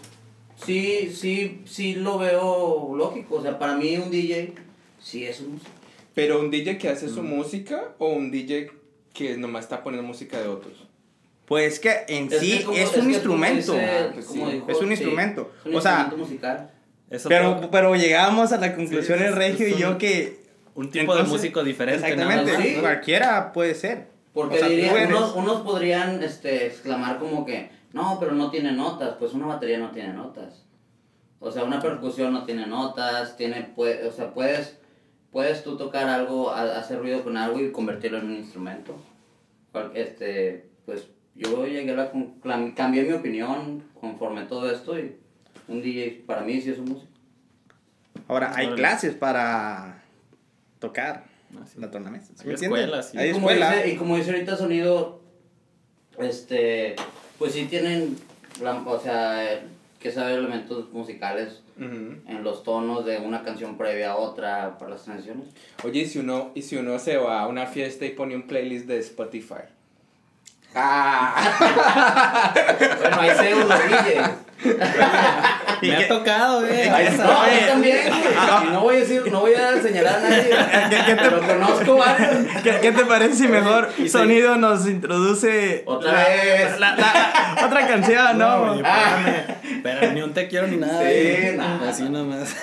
[0.64, 3.36] sí, sí, sí lo veo lógico.
[3.36, 4.54] O sea, para mí un DJ
[5.00, 5.70] sí es un músico.
[6.14, 8.70] ¿Pero un DJ que hace su música o un DJ
[9.12, 10.86] que nomás está poniendo música de otros?
[11.46, 13.72] Pues que en Es sí que como- es, es que un instrumento.
[13.74, 14.52] dice- Ah, pues como sí.
[14.54, 15.52] dijo, Es un sí, instrumento.
[15.60, 16.70] es un O sea, musical.
[17.10, 20.40] Eso Pero, todo- pero llegamos a la conclusión Sí, el Regio y yo que...
[20.76, 22.68] un tipo de músico diferente, Exactamente, nada más.
[22.68, 22.76] Sí.
[22.80, 24.06] cualquiera puede ser.
[24.32, 29.16] Porque O sea, unos, unos podrían este, exclamar como que, no, pero no tiene notas.
[29.18, 30.64] Pues una batería no tiene notas.
[31.40, 34.76] O sea, una percusión no tiene notas, tiene, pue- o sea, puedes,
[35.32, 38.94] puedes tú tocar algo, ha- hacer ruido con algo y convertirlo en un instrumento.
[39.94, 42.12] Este, pues yo llegué a la,
[42.74, 45.16] cambié mi opinión conforme todo esto y
[45.70, 47.10] un DJ para mí sí es un músico.
[48.28, 50.02] Ahora, hay clases para
[50.78, 51.24] tocar
[51.56, 51.80] Ah, sí.
[51.80, 52.32] la tornamesa.
[52.36, 53.18] ¿sí Hay escuelas, sí.
[53.18, 55.20] Hay dice- y como dice ahorita sonido,
[56.18, 56.94] este,
[57.38, 58.16] pues sí tienen,
[58.62, 59.60] la- o sea,
[59.98, 62.14] que saber elementos musicales Ujú.
[62.28, 65.48] en los tonos de una canción previa a otra para las canciones.
[65.84, 68.46] Oye, ¿y si uno, y si uno se va a una fiesta y pone un
[68.46, 69.64] playlist de Spotify?
[70.74, 72.54] ¡Ah!
[73.00, 74.30] Bueno, ahí se los DJs.
[75.82, 76.90] Me ha tocado, eh.
[76.90, 77.24] Ahí esa- está.
[77.24, 77.66] No, Oye.
[77.66, 77.98] también.
[78.66, 80.54] Y no voy a decir, no voy a señalar a nadie.
[81.16, 82.30] Pero conozco varios.
[82.62, 84.08] ¿Qué, qué te parece si mejor Y sí.
[84.10, 86.80] Sonido nos introduce Otra la- vez.
[86.80, 88.72] la- la- otra canción, no?
[88.72, 89.42] oye, Ah.
[89.82, 91.00] Pero ni un te quiero ni nada.
[91.00, 91.54] Sí, eh.
[91.56, 91.88] nada.
[91.90, 92.54] Así nomás.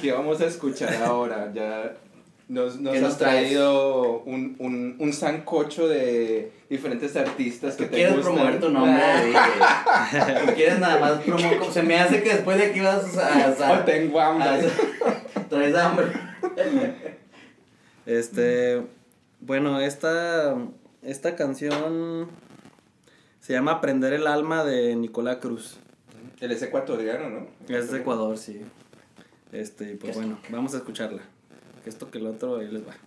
[0.00, 1.48] ¿Qué vamos a escuchar ahora?
[1.54, 1.92] Ya
[2.48, 7.96] nos, nos ¿Qué has traído un, un, un sancocho de diferentes artistas que Tú te
[7.96, 8.34] quieres gustan.
[8.34, 9.02] promover tu nombre.
[10.46, 11.64] Tú quieres nada más promover.
[11.72, 13.80] Se me hace que después de aquí vas a.
[13.80, 14.48] Oh, tengo hambre.
[14.48, 16.06] a- Traes hambre.
[18.06, 18.82] Este,
[19.40, 20.56] bueno, esta,
[21.02, 22.28] esta canción
[23.40, 25.78] se llama Aprender el alma de Nicolás Cruz.
[26.40, 27.46] Él es ecuatoriano, ¿no?
[27.74, 28.60] Es de Ecuador, sí.
[29.52, 31.22] Este, pues bueno, vamos a escucharla.
[31.86, 33.05] Esto que el otro, ahí les va.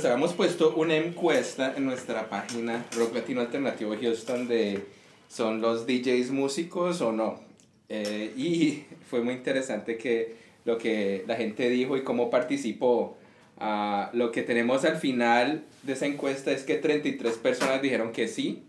[0.00, 4.82] Pues habíamos puesto una encuesta en nuestra página Rock Latino Alternativo Houston de
[5.28, 7.38] ¿son los DJs músicos o no?
[7.90, 13.18] Eh, y fue muy interesante que lo que la gente dijo y cómo participó.
[13.58, 18.26] Ah, lo que tenemos al final de esa encuesta es que 33 personas dijeron que
[18.26, 18.62] sí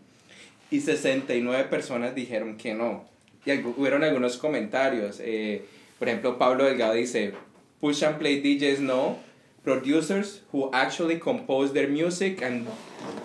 [0.69, 3.05] y 69 personas dijeron que no.
[3.45, 5.21] Y algu- hubieron algunos comentarios.
[5.21, 5.63] eh,
[5.97, 7.31] por ejemplo, Pablo Delgado dice,
[7.79, 9.30] push and play DJs no,
[9.63, 12.67] producers who actually compose their music and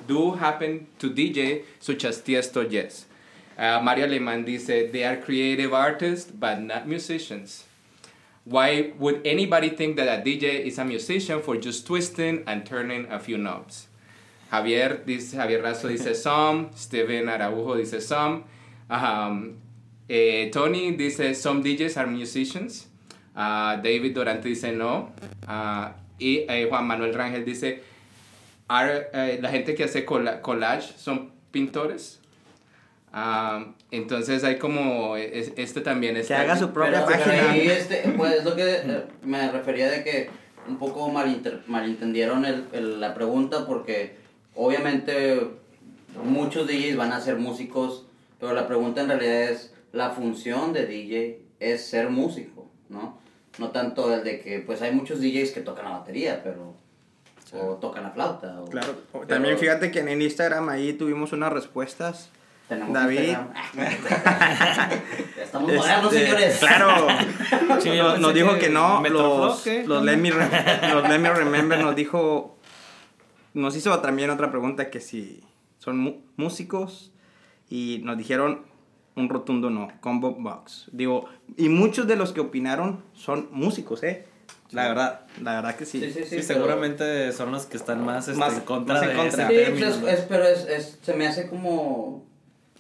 [0.07, 3.07] do happen to DJ, such as Tiesto, yes.
[3.59, 7.65] Uh, Mario Alemán dice, they are creative artists, but not musicians.
[8.45, 13.11] Why would anybody think that a DJ is a musician for just twisting and turning
[13.11, 13.89] a few knobs?
[14.53, 18.45] Javier dice, Javier Razo dice some, Steven Araujo dice some,
[18.91, 19.57] um,
[20.09, 22.87] eh, Tony dice some DJs are musicians,
[23.39, 25.11] Ah, David Dorante dice no,
[25.47, 27.83] Ah, y eh, Juan Manuel Rangel dice,
[28.69, 32.21] are, eh, la gente que hace colla- collage son pintores.
[33.13, 36.29] Ah, entonces hay como, es- este también es...
[36.29, 37.51] Que haga su propia página.
[37.53, 40.29] ahí, este, pues es lo que eh, me refería de que
[40.69, 44.17] un poco malinter- malentendieron el, el- la pregunta porque
[44.55, 45.41] obviamente
[46.25, 48.07] muchos DJs van a ser músicos,
[48.41, 53.19] pero la pregunta en realidad es la función de DJ es ser músico, ¿no?
[53.59, 56.75] No tanto el de que pues hay muchos DJs que tocan la batería, pero
[57.53, 58.61] o tocan la flauta.
[58.61, 58.95] o- Claro.
[59.13, 62.29] pero También fíjate que en el Instagram ahí tuvimos unas respuestas.
[62.69, 63.37] tenemos David.
[65.43, 66.59] Estamos modernos, Este, señores.
[66.59, 67.07] Claro.
[67.81, 69.01] Sí, nos, dijo que que no.
[69.09, 72.57] Los, los, let me los Let Me Remember nos dijo.
[73.55, 75.43] Nos hizo también otra pregunta que si
[75.79, 77.13] son músicos.
[77.69, 78.63] Y nos dijeron
[79.17, 79.89] un rotundo no.
[80.01, 80.87] Combo Box.
[80.93, 84.27] Digo, y muchos de los que opinaron son músicos, ¿eh?
[84.73, 86.01] La verdad, la verdad que sí.
[86.01, 88.95] Sí, sí, sí, Sí, pero- seguramente son los que están más, este, Más- en contra
[88.95, 89.45] más en de contra.
[89.47, 90.09] ese Sí, término, pues es, ¿no?
[90.09, 92.25] es- pero es, es- se me hace como...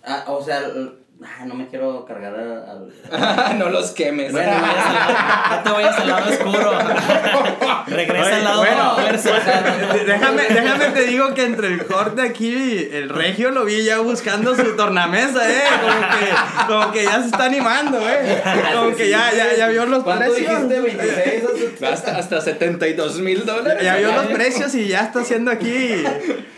[0.05, 2.90] ah, o sea, el- ah, no me quiero cargar al...
[3.11, 4.33] al- no los quemes.
[4.33, 6.79] No te vayas al- no te vayas al lado oscuro.
[7.87, 8.62] Regresa al lado.
[8.62, 13.98] De- Déjame, déjame te digo que entre el corte aquí, el regio lo vi ya
[13.98, 15.62] buscando su tornamesa, eh.
[15.81, 18.42] Como que, como que ya se está animando, eh.
[18.74, 20.68] Como que ya, ya, ya vio los ¿Cuánto precios.
[20.68, 21.42] dijiste?
[21.42, 21.83] ¿26?
[21.83, 23.83] o Hasta, hasta 72 mil dólares.
[23.83, 26.05] Ya vio los precios y ya está haciendo aquí.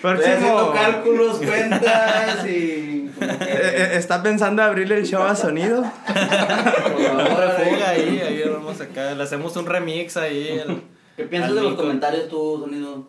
[0.02, 0.34] Próximo.
[0.34, 2.97] haciendo cálculos, cuentas y...
[3.18, 5.82] que- Eh, eh, Está pensando abrirle el show a sonido.
[6.06, 9.14] por favor, ahí, ahí vamos acá.
[9.14, 10.48] Le hacemos un remix ahí.
[10.64, 10.82] el-
[11.16, 13.06] ¿Qué piensas de los comentarios tú, Sonido?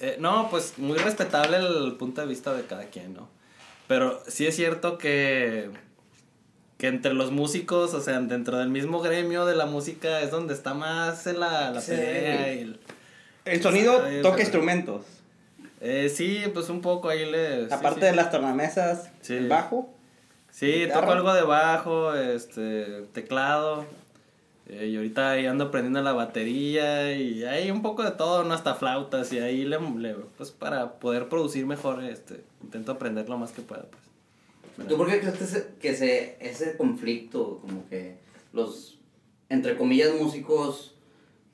[0.00, 3.28] Eh, no, pues muy respetable el punto de vista de cada quien, ¿no?
[3.86, 5.68] Pero sí es cierto que,
[6.78, 10.54] que entre los músicos, o sea, dentro del mismo gremio de la música es donde
[10.54, 11.90] está más en la, la Sí.
[11.92, 12.80] pelea y el...
[13.44, 15.02] El sonido toca pero- instrumentos.
[15.86, 17.66] Eh, sí, pues un poco ahí le...
[17.70, 18.06] Aparte sí.
[18.06, 19.34] de las tornamesas, Sí.
[19.34, 19.90] el bajo.
[20.50, 21.00] Sí, guitarra.
[21.02, 23.84] toco algo de bajo, este, teclado.
[24.66, 28.54] eh, y ahorita ahí ando aprendiendo la batería y hay un poco de todo, ¿no?
[28.54, 33.36] Hasta flautas y ahí le, le- pues para poder producir mejor, este, intento aprender lo
[33.36, 34.88] más que pueda, pues.
[34.88, 38.16] ¿Tú por qué crees que, ese, que se, ese conflicto, como que
[38.54, 38.98] los,
[39.50, 40.93] entre comillas, músicos,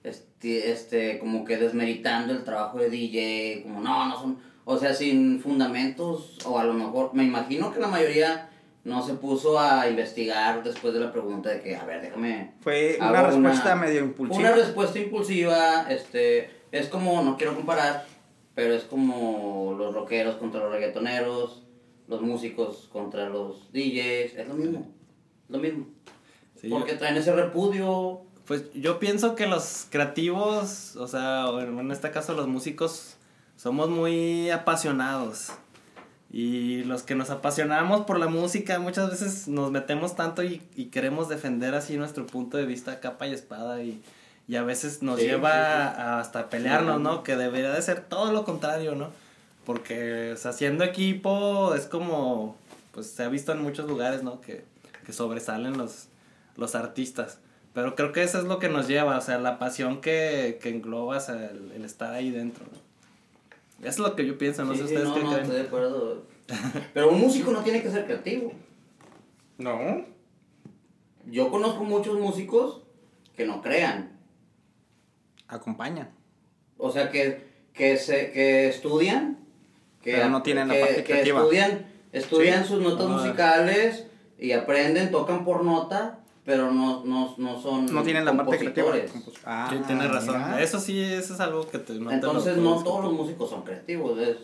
[0.02, 4.94] este, este, como que desmeritando el trabajo de DJ, como no, no son, o sea,
[4.94, 8.48] sin fundamentos, o a lo mejor, me imagino que la mayoría
[8.84, 12.54] no se puso a investigar después de la pregunta de que, a ver, déjame...
[12.60, 14.40] Fue una respuesta medio impulsiva.
[14.40, 18.06] Una respuesta impulsiva, este, es como, no quiero comparar,
[18.54, 21.62] pero es como los rockeros contra los reggaetoneros,
[22.08, 24.88] los músicos contra los DJs, es lo mismo,
[25.48, 25.86] lo mismo.
[26.60, 28.22] Sí, Porque traen ese repudio.
[28.50, 33.14] Pues yo pienso que los creativos, o sea, en este caso los músicos,
[33.56, 35.50] somos muy apasionados.
[36.32, 40.86] Y los que nos apasionamos por la música muchas veces nos metemos tanto y, y
[40.86, 44.02] queremos defender así nuestro punto de vista capa y espada y,
[44.48, 45.56] y a veces nos Sí, lleva sí,
[45.94, 46.00] sí.
[46.00, 47.00] a- hasta pelearnos.
[47.00, 47.22] ¿no?
[47.22, 49.10] Que debería de ser todo lo contrario, ¿no?
[49.64, 52.56] Porque o sea, haciendo equipo es como,
[52.90, 54.40] pues se ha visto en muchos lugares, ¿no?
[54.40, 54.64] Que,
[55.06, 56.06] que sobresalen los,
[56.56, 57.38] los artistas.
[57.72, 60.70] Pero creo que eso es lo que nos lleva, o sea, la pasión que, que
[60.70, 62.64] engloba o sea, el, el estar ahí dentro.
[62.70, 63.86] ¿no?
[63.86, 65.42] Eso es lo que yo pienso, no Sí, sé sí, ustedes no, qué no, creen.
[65.44, 66.22] estoy de acuerdo.
[66.94, 68.52] Pero un músico no tiene que ser creativo.
[69.58, 70.04] No.
[71.26, 72.82] Yo conozco muchos músicos
[73.36, 74.18] que no crean.
[75.48, 76.10] Acompaña.
[76.78, 79.38] O sea, que, que, se, que estudian.
[80.02, 81.40] Que, Pero no tienen la parte que creativa.
[81.40, 84.06] estudian, estudian sus notas musicales
[84.38, 86.19] y aprenden, tocan por nota,
[86.50, 88.92] pero no, no, no son No tienen la parte creativa.
[89.44, 90.34] Ah, Sí, tienes razón.
[90.36, 90.60] mira.
[90.60, 94.18] Eso sí, eso es algo que te, no Entonces no todos los músicos son creativos.
[94.18, 94.36] Es,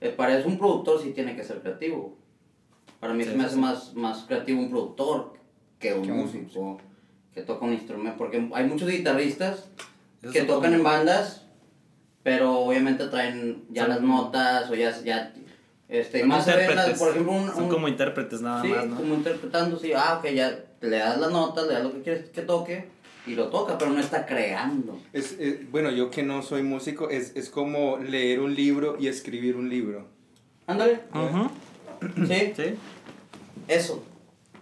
[0.00, 2.16] eh, para eso un productor sí tiene que ser creativo.
[2.98, 3.60] Para mí Sí, se me sí, hace sí.
[3.60, 5.34] más, más creativo un productor
[5.78, 6.78] que un Que un músico
[7.32, 8.18] que toca un instrumento.
[8.18, 9.68] Porque hay muchos guitarristas
[10.20, 11.46] Eso que tocan como- en bandas,
[12.24, 15.32] pero obviamente traen ya las notas o ya, ya
[15.88, 16.98] este, Son más intérpretes.
[16.98, 18.96] por ejemplo, un, Son un- como intérpretes nada sí, más, ¿no?
[18.96, 22.30] como interpretando, sí, ah, ok, ya le das las notas, le das lo que quieres
[22.30, 22.88] que toque
[23.26, 24.98] y lo toca, pero no está creando.
[25.12, 29.08] Es, es- bueno, yo que no soy músico, es, es como leer un libro y
[29.08, 30.06] escribir un libro.
[30.66, 31.50] Ándale, Ujú,
[32.26, 32.74] sí, Sí.
[33.68, 34.02] eso.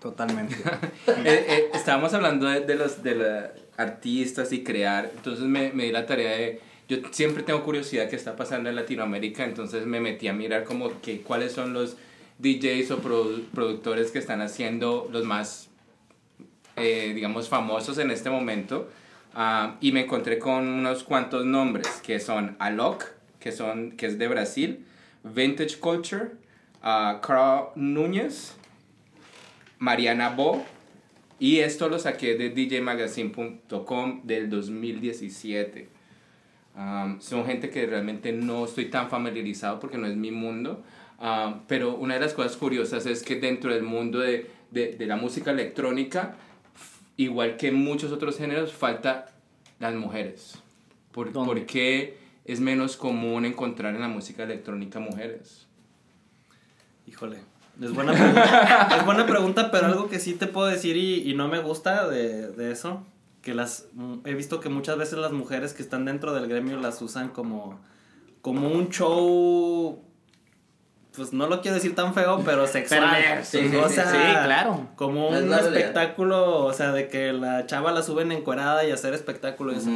[0.00, 0.54] Totalmente.
[1.24, 5.84] Eh, eh, estábamos hablando de, de los de la- artistas y crear, entonces me, me
[5.84, 10.00] di la tarea de, yo siempre tengo curiosidad qué está pasando en Latinoamérica, entonces me
[10.00, 11.96] metí a mirar como que cuáles son los
[12.38, 15.70] DJs o produ- productores que están haciendo los más,
[16.76, 18.88] eh, digamos, famosos en este momento,
[19.36, 23.04] Ah, y me encontré con unos cuantos nombres, que son Alok,
[23.40, 24.84] que, son, que es de Brasil,
[25.24, 26.28] Vintage Culture,
[26.82, 28.54] ah, Carl Núñez,
[29.80, 30.64] Mariana Bo,
[31.40, 35.88] y esto lo saqué de djmagazine.com del 2017.
[36.76, 40.82] Um, son gente que realmente no estoy tan familiarizado porque no es mi mundo.
[41.20, 45.06] Um, pero una de las cosas curiosas es que dentro del mundo de, de, de
[45.06, 46.36] la música electrónica,
[47.16, 49.26] igual que en muchos otros géneros, falta
[49.78, 50.58] las mujeres.
[51.12, 51.32] ¿Por.
[51.32, 55.66] ¿Por qué es menos común encontrar en la música electrónica mujeres?
[57.06, 57.38] Híjole.
[57.80, 61.34] Es buena pregunta, es buena pregunta, pero algo que sí te puedo decir y, y
[61.34, 63.04] no me gusta de, de eso,
[63.44, 66.78] que las mm, he visto que muchas veces las mujeres que están dentro del gremio
[66.78, 67.78] las usan como,
[68.40, 70.02] como un show,
[71.14, 73.14] pues no lo quiero decir tan feo, pero sexual.
[73.44, 74.16] Sí, sí, o sí, sea, sí,
[74.46, 74.88] claro.
[74.96, 79.72] Como un espectáculo, o sea, de que la chava la suben encuerada y hacer espectáculo
[79.72, 79.90] eso.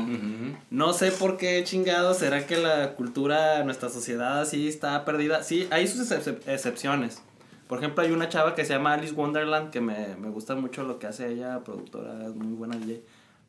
[0.71, 5.43] No sé por qué chingados será que la cultura, nuestra sociedad así está perdida.
[5.43, 7.23] Sí, hay sus excep- excepciones.
[7.67, 10.85] Por ejemplo, hay una chava que se llama Alice Wonderland que me, me gusta mucho
[10.85, 13.03] lo que hace ella, productora, es muy buena DJ.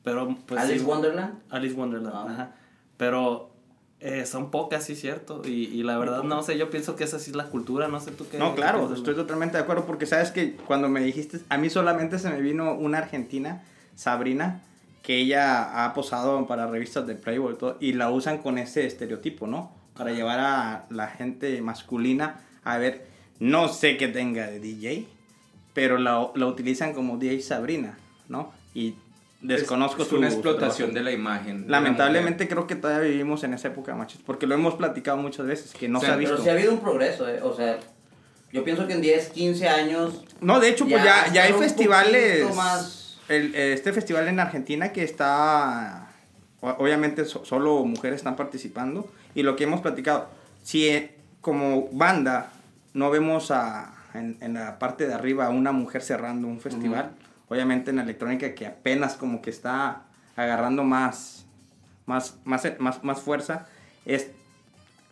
[0.03, 1.39] Pero pues Alice sí, Wonderland.
[1.49, 2.27] Alice Wonderland, Ah.
[2.29, 2.51] ajá.
[2.97, 3.49] Pero
[3.99, 5.41] eh, son pocas, sí, cierto.
[5.45, 7.99] Y, y la verdad, no sé, yo pienso que esa sí es la cultura, no
[7.99, 8.37] sé tú qué.
[8.37, 12.17] No, claro, estoy totalmente de acuerdo porque sabes que cuando me dijiste, a mí solamente
[12.19, 13.61] se me vino una argentina,
[13.95, 14.61] Sabrina,
[15.03, 18.85] que ella ha posado para revistas de Playboy y todo, y la usan con ese
[18.85, 19.71] estereotipo, ¿no?
[19.97, 23.05] Para llevar a la gente masculina a ver,
[23.39, 25.07] no sé qué tenga de DJ,
[25.73, 27.97] pero la, la utilizan como DJ Sabrina,
[28.27, 28.51] ¿no?
[28.73, 28.95] Y
[29.41, 31.65] desconozco es, su una su explotación de la imagen.
[31.67, 35.45] la Lamentablemente creo que todavía vivimos en esa época, machos, porque lo hemos platicado muchas
[35.45, 36.43] veces, que no se ha Pero visto.
[36.43, 37.39] sí ha habido un progreso, eh.
[37.41, 37.79] O sea,
[38.51, 40.23] yo pienso que en 10, 15 años.
[40.41, 42.55] No, de hecho, pues ya, Ya ya hay festivales.
[42.55, 46.07] más- el- este festival en Argentina que está.
[46.61, 49.09] Obviamente, so- solo mujeres están participando.
[49.35, 50.27] Y lo que hemos platicado,
[50.63, 52.51] si eh, como banda
[52.93, 57.11] no vemos a, en, en la parte de arriba a una mujer cerrando un festival,
[57.49, 60.03] obviamente en la electrónica que apenas como que está
[60.35, 61.45] agarrando más,
[62.05, 63.67] más, más, más, más fuerza,
[64.05, 64.31] es.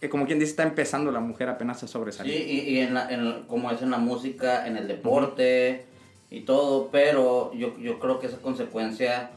[0.02, 2.34] eh, Como quien dice, está empezando la mujer apenas a Sí, sobresalir.
[2.48, 5.86] y, y en la, en, como es en la música, en el deporte
[6.30, 9.32] y todo, pero yo, yo creo que esa consecuencia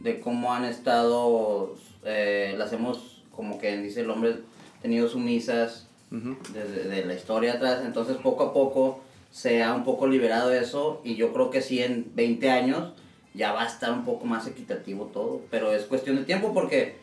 [0.00, 4.36] de cómo han estado, eh, las hemos, como que dice el hombre,
[4.82, 6.36] tenido sumisas Ujú.
[6.52, 9.00] desde de la historia atrás, entonces poco a poco
[9.32, 12.92] se ha un poco liberado eso y yo creo que sí en 20 años
[13.34, 16.96] ya va a estar un poco más equitativo todo, pero es cuestión de tiempo porque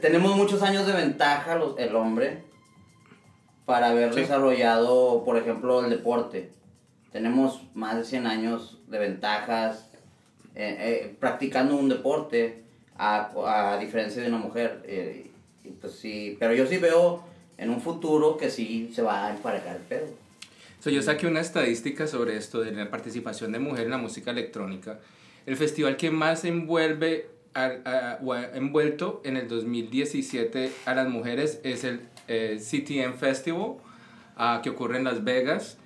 [0.00, 2.44] tenemos muchos años de ventaja los, el hombre
[3.66, 4.20] para haber Sí.
[4.20, 6.50] desarrollado, por ejemplo, el deporte.
[7.12, 9.88] Tenemos más de 100 años de ventajas
[10.54, 12.62] eh, eh, practicando un deporte
[12.96, 14.82] a, a diferencia de una mujer.
[14.86, 15.30] eh,
[15.64, 17.22] y pues sí, pero yo sí veo
[17.58, 20.06] en un futuro que sí se va a emparejar el pedo.
[20.82, 24.32] So, yo saqué una estadística sobre esto de la participación de mujer en la música
[24.32, 24.98] electrónica.
[25.46, 31.08] El festival que más envuelve a- a- o ha envuelto en el 2017 a las
[31.08, 33.74] mujeres es el eh, CTM Festival
[34.36, 35.78] ah, que ocurre en Las Vegas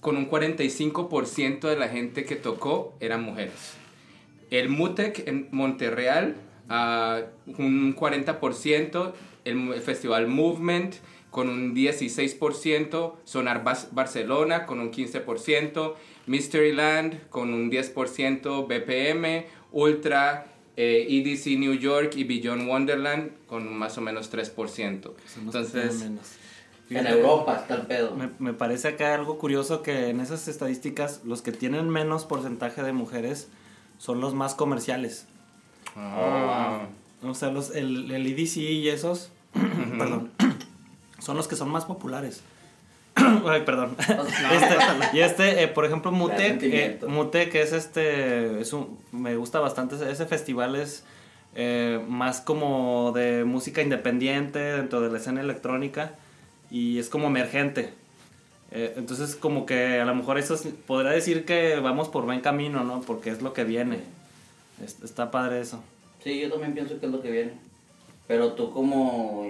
[0.00, 3.74] con un 45% de la gente que tocó eran mujeres.
[4.50, 6.34] El MUTEC en Monterreal,
[6.68, 9.14] ah, un 40%.
[9.46, 10.94] El, el Festival Movement
[11.34, 13.16] con un 16%.
[13.24, 15.96] Sonar Bas- Barcelona con un 15%.
[16.28, 18.66] Mysteryland con un 10%.
[18.68, 24.44] BPM, Ultra, eh, EDC New York y Beyond Wonderland con más o menos 3%.
[25.26, 26.26] Son los que Entonces, menos.
[26.90, 28.14] En Fíjate, Europa está el pedo.
[28.14, 32.82] Me, me parece acá algo curioso que en esas estadísticas los que tienen menos porcentaje
[32.84, 33.48] de mujeres
[33.98, 35.26] son los más comerciales.
[35.96, 36.86] ah,
[37.22, 39.30] O sea, los, el, el EDC y esos,
[39.98, 40.30] perdón,
[41.24, 42.42] son los que son más populares.
[43.14, 43.96] Ay, perdón.
[44.08, 47.08] Este, y este, eh, por ejemplo, Mutec, eh, sentimiento.
[47.08, 51.04] Mutec es este, es un, me gusta bastante, ese- ese festival es
[51.54, 56.14] eh, más como de música independiente dentro de la escena electrónica
[56.70, 57.92] y es como emergente.
[58.72, 62.40] Eh, entonces como que a lo mejor eso es- podría decir que vamos por buen
[62.40, 63.00] camino, ¿no?
[63.02, 64.00] Porque es lo que viene.
[64.84, 65.80] Es- está padre eso.
[66.24, 67.52] Sí, yo también pienso que es lo que viene.
[68.26, 69.46] Pero tú como,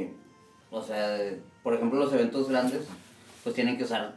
[0.70, 1.16] o sea,
[1.64, 2.82] por ejemplo, los eventos grandes,
[3.42, 4.14] pues tienen que usar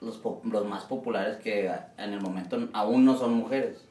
[0.00, 3.84] los, po- los más populares que en el momento aún no son mujeres.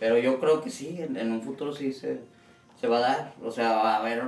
[0.00, 2.18] Pero yo creo que sí, en, en un futuro sí se,
[2.80, 3.34] se va a dar.
[3.44, 4.22] O sea, va a haber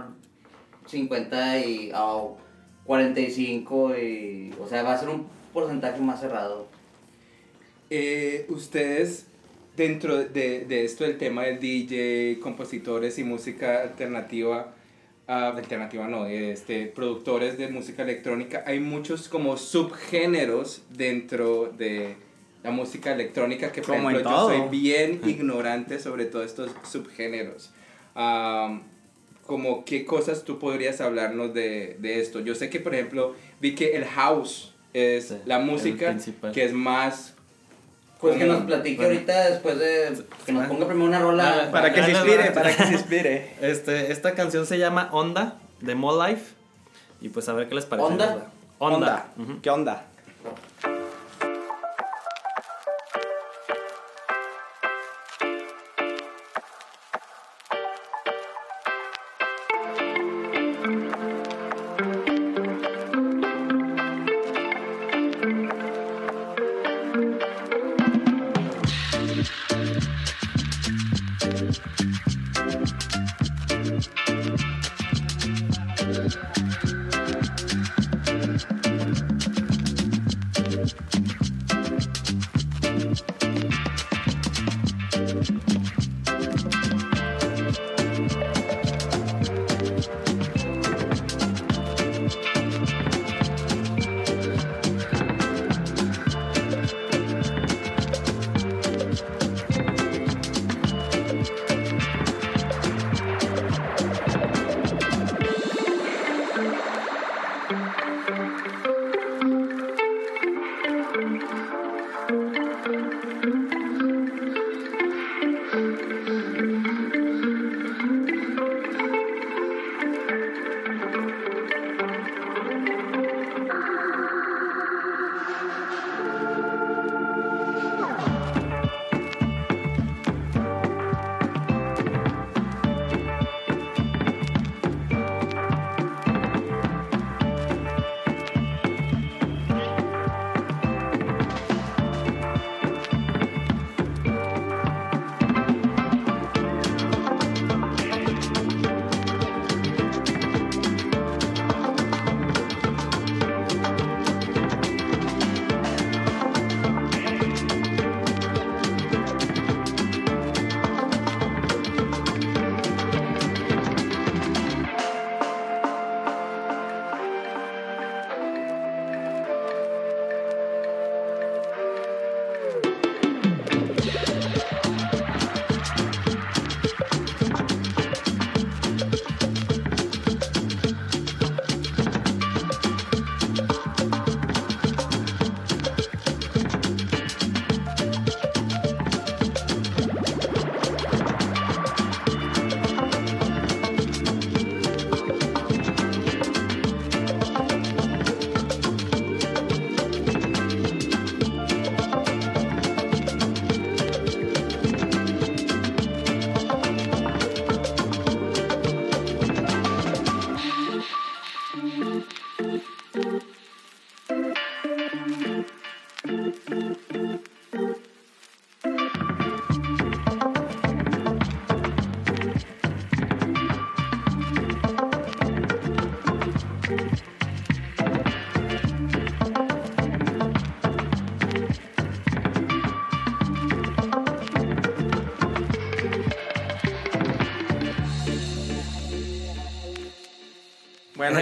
[0.87, 2.37] 50 y o
[2.85, 4.55] 45 y...
[4.61, 6.67] O sea, va a ser un porcentaje más cerrado.
[7.91, 9.27] Eh, ustedes,
[9.77, 14.75] dentro de, de esto del tema del DJ, compositores y música alternativa,
[15.29, 22.17] ah, alternativa no, este, productores de música electrónica, hay muchos como subgéneros dentro de
[22.65, 27.71] la música electrónica que por Como ejemplo yo soy bien ignorante sobre todos estos subgéneros.
[28.15, 28.83] Am,
[29.47, 32.41] como qué cosas tú podrías hablarnos de, de esto.
[32.41, 36.17] Yo sé que por ejemplo vi que el house es Sí, la música
[36.53, 37.35] que es más
[38.21, 39.13] Pues que nos platique Bueno.
[39.13, 40.25] ahorita después de...
[40.45, 41.67] Que nos ponga primero una rola.
[41.67, 43.55] Ah, Para que se inspire, para que se inspire.
[43.61, 46.55] Este, esta canción se llama Onda de Mo Life
[47.21, 48.09] y pues a ver qué les parece.
[48.09, 48.47] ¿Onda?
[48.79, 49.27] Onda.
[49.63, 50.05] ¿Qué onda?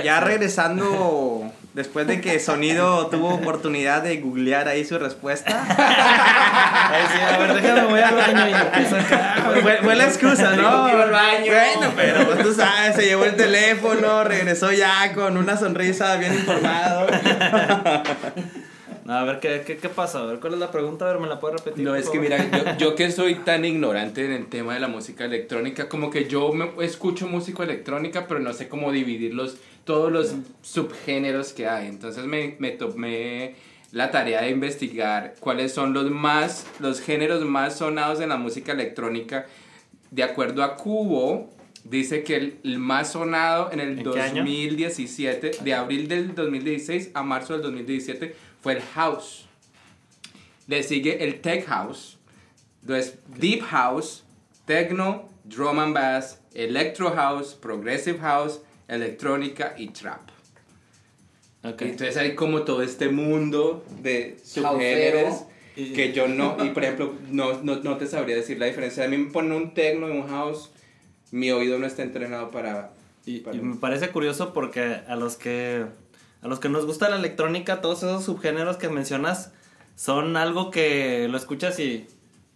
[0.07, 5.51] Ya regresando, después de que Sonido tuvo oportunidad de googlear ahí su respuesta,
[7.13, 10.87] sí, a ver, déjame, voy al baño y fue, fue la excusa, ¿no?
[10.87, 11.53] que iba al baño.
[11.53, 16.35] Bueno, pero pues, tú sabes, se llevó el teléfono, regresó ya con una sonrisa bien
[16.35, 17.09] informado.
[19.09, 20.21] A ver, ¿qué, qué, ¿qué pasa?
[20.21, 21.05] A ver, ¿cuál es la pregunta?
[21.05, 21.85] A ver, ¿me la puedes repetir?
[21.85, 24.89] No, es que mira, yo, yo que soy tan ignorante en el tema de la
[24.89, 29.57] música electrónica, como que yo me escucho música electrónica, pero no sé cómo dividir los,
[29.85, 31.87] todos los subgéneros que hay.
[31.87, 33.55] Entonces me, me tomé
[33.93, 38.73] la tarea de investigar cuáles son los más, los géneros más sonados en la música
[38.73, 39.47] electrónica.
[40.11, 41.51] De acuerdo a Cubo,
[41.85, 44.43] dice que el, el más sonado en el ¿En qué año?
[44.43, 49.47] 2017, de abril del 2016 a marzo del 2017, fue el house.
[50.67, 52.19] Le sigue el tech house,
[52.83, 54.25] después deep house,
[54.65, 60.29] techno, drum and bass, electro house, progressive house, electrónica y trap.
[61.63, 61.83] Ok.
[61.83, 65.43] Entonces hay como todo este mundo de subgéneros
[65.77, 69.05] Y- que yo no, y por ejemplo, no, no, no te sabría decir la diferencia.
[69.05, 70.71] A mí me ponen un techno y un house,
[71.31, 72.93] mi oído no está entrenado para...
[73.27, 75.85] Y, para- y me parece curioso porque a los que
[76.47, 79.51] a los que nos gusta la electrónica, todos esos subgéneros que mencionas
[79.97, 82.07] son algo que lo escuchas y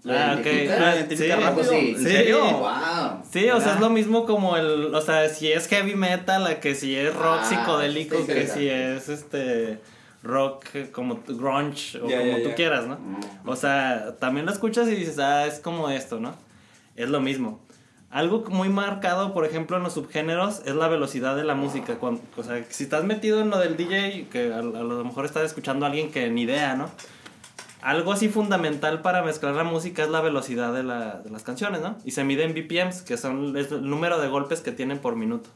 [0.04, 0.46] ¿Lo ah, ok.
[0.46, 0.78] identificas?
[0.80, 1.44] Ah, ¿Lo identificas sí.
[1.44, 1.70] rápido?
[1.70, 1.94] Sí.
[1.96, 2.40] ¿En serio?
[2.58, 3.22] Wow.
[3.30, 6.60] Sí, o sea, es lo mismo como el, o sea, si es heavy metal, a
[6.60, 8.52] que si es rock Ah, psicodélico, sí, sí, que sí.
[8.60, 9.80] si es este
[10.22, 12.98] rock eh, como grunge o como tú quieras, ¿no?
[13.44, 16.34] O sea, también lo escuchas y dices, ah, es como esto, ¿no?
[16.96, 17.60] Es lo mismo.
[18.10, 21.96] Algo muy marcado, por ejemplo, en los subgéneros es la velocidad de la música.
[21.98, 25.24] Cuando- o sea, si estás metido en lo del DJ, que a, a lo mejor
[25.26, 26.90] estás escuchando a alguien que ni idea, ¿no?
[27.82, 31.80] Algo así fundamental para mezclar la música es la velocidad de, la- de las canciones,
[31.82, 31.96] ¿no?
[32.04, 35.14] Y se mide en BPMs, que son es el número de golpes que tienen por
[35.14, 35.48] minuto.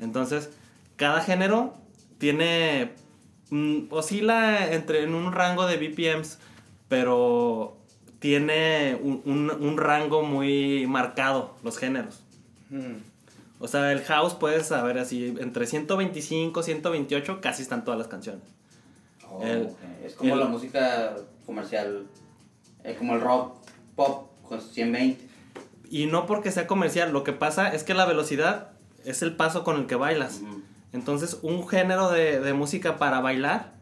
[0.00, 0.50] Entonces,
[0.96, 1.74] cada género
[2.18, 2.92] tiene.
[3.50, 6.38] mm, oscila entre en un rango de BPMs,
[6.88, 7.76] pero
[8.20, 12.20] tiene un, un- un rango muy marcado, los géneros.
[12.70, 12.98] Hmm.
[13.58, 18.42] O sea, el house puedes saber así, entre 125, 128, casi están todas las canciones.
[19.30, 19.78] Oh, El- ok.
[20.04, 21.16] Es como el- la música
[21.46, 22.06] comercial,
[22.84, 23.56] eh, como el rock
[23.96, 25.28] pop con 120.
[25.90, 28.68] Y no porque sea comercial, lo que pasa es que la velocidad
[29.04, 30.40] es el paso con el que bailas.
[30.42, 30.62] Ujú.
[30.92, 33.72] Entonces, un género de, de música para bailar,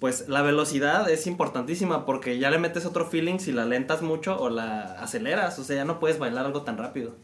[0.00, 4.40] pues la velocidad es importantísima porque ya le metes otro feeling si la lentas mucho
[4.40, 5.58] o la aceleras.
[5.58, 7.14] O sea, ya no puedes bailar algo tan rápido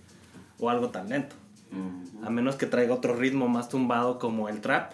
[0.58, 1.34] o algo tan lento.
[2.22, 4.92] A menos que traiga otro ritmo más tumbado como el trap,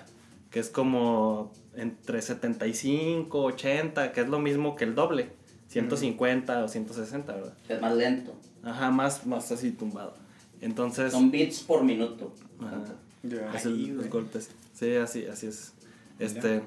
[0.51, 5.31] que es como entre 75, 80, que es lo mismo que el doble.
[5.69, 7.55] 150 o 160, ¿verdad?
[7.69, 8.35] Es más lento.
[8.63, 10.15] Ajá, más, más así tumbado.
[10.61, 11.13] Entonces...
[11.13, 12.33] Son beats por minuto.
[12.61, 12.81] ajá.
[13.23, 13.53] Ya.
[13.55, 14.51] Es el- los golpes.
[14.75, 15.73] Sí, así, así es.
[16.19, 16.63] Este,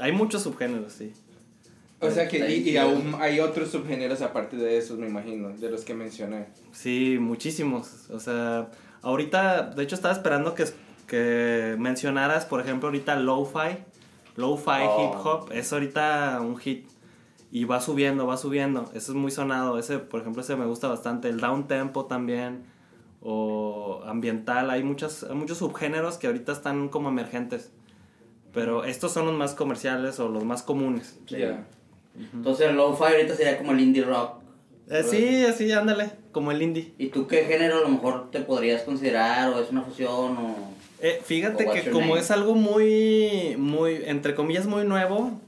[0.00, 1.12] hay muchos subgéneros, sí.
[2.00, 5.70] O sea que y, y aún hay otros subgéneros aparte de esos, me imagino, de
[5.70, 6.46] los que mencioné.
[6.72, 8.08] Sí, muchísimos.
[8.10, 8.70] O sea,
[9.02, 10.64] ahorita, de hecho estaba esperando que,
[11.06, 13.76] que mencionaras, por ejemplo, ahorita lo-fi.
[14.36, 15.04] Lo-fi Oh.
[15.04, 16.88] hip hop es ahorita un hit.
[17.52, 18.88] Y va subiendo, va subiendo.
[18.94, 19.76] Eso es muy sonado.
[19.78, 21.28] Ese, por ejemplo, ese me gusta bastante.
[21.28, 22.62] El down tempo también.
[23.20, 24.70] O ambiental.
[24.70, 27.72] Hay, muchas, hay muchos subgéneros que ahorita están como emergentes.
[28.52, 31.18] Pero estos son los más comerciales o los más comunes.
[31.26, 31.38] Sí.
[31.38, 31.66] Ya.
[32.34, 34.40] Entonces el lo-fi ahorita sería como el indie rock.
[34.88, 36.10] Eh, sí, así, ándale.
[36.32, 36.92] Como el indie.
[36.98, 40.56] ¿Y tú qué género a lo mejor te podrías considerar o es una fusión o...?
[41.00, 42.20] Eh, fíjate O que como name?
[42.20, 45.40] es algo muy, muy, entre comillas, muy nuevo,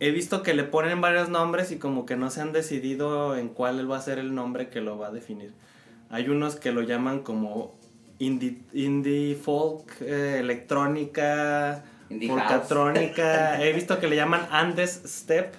[0.00, 3.48] he visto que le ponen varios nombres y como que no se han decidido en
[3.48, 5.52] cuál va a ser el nombre que lo va a definir.
[6.08, 7.74] Hay unos que lo llaman como
[8.18, 13.62] indie, indie folk, eh, electrónica, Indie folkatrónica.
[13.64, 15.54] he visto que le llaman Andes Step,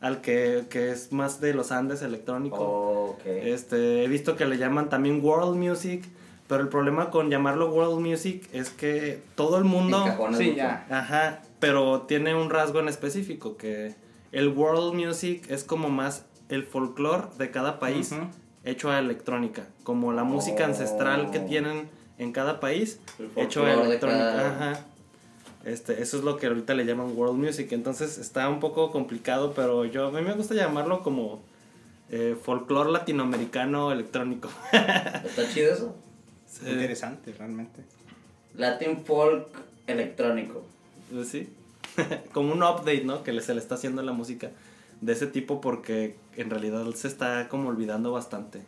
[0.00, 2.56] al que, que es más de los Andes electrónico.
[2.60, 3.22] Oh, ok.
[3.26, 6.04] Este, he visto que le llaman también world music,
[6.46, 10.04] pero el problema con llamarlo world music es que todo el mundo,
[10.36, 10.86] Sí, ya.
[10.90, 13.94] ajá, pero tiene un rasgo en específico que
[14.32, 18.22] el world music es como más el folclore de cada país Ujú.
[18.64, 21.44] hecho a electrónica, como la música ancestral que Oh.
[21.44, 24.80] tienen en cada país El hecho a electrónica, cada- ajá.
[25.68, 29.52] Este, eso es lo que ahorita le llaman world music, entonces está un poco complicado,
[29.54, 31.42] pero yo a mí me gusta llamarlo como
[32.10, 34.48] eh, folclore latinoamericano electrónico.
[34.72, 35.96] ¿Está chido eso?
[36.66, 37.82] Interesante, realmente.
[38.54, 39.46] Latin folk
[39.86, 40.64] electrónico.
[41.12, 41.48] Pues sí.
[42.32, 43.22] Como un update, ¿no?
[43.22, 44.50] Que se le está haciendo a la música
[45.00, 48.60] de ese tipo porque en realidad se está como olvidando bastante.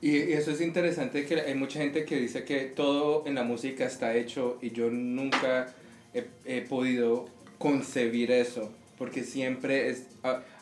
[0.00, 3.42] Y y eso es interesante que hay mucha gente que dice que todo en la
[3.42, 5.74] música está hecho y yo nunca
[6.14, 7.26] he, he podido
[7.58, 8.70] concebir eso.
[8.96, 10.06] Porque siempre es,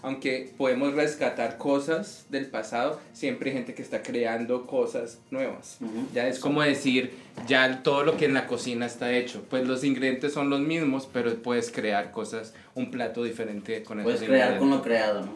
[0.00, 5.76] aunque podemos rescatar cosas del pasado, siempre hay gente que está creando cosas nuevas.
[5.82, 6.07] Ujú.
[6.14, 7.12] Ya es como decir,
[7.46, 9.44] ya todo lo que en la cocina está hecho.
[9.50, 14.22] Pues los ingredientes son los mismos, pero puedes crear cosas, un plato diferente con Puedes
[14.22, 15.32] esos crear con lo creado, ¿no?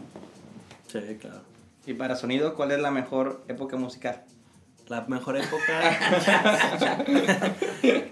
[0.88, 1.42] Sí, claro.
[1.86, 4.22] Y para sonido, ¿cuál es la mejor época musical?
[4.88, 5.80] La mejor época.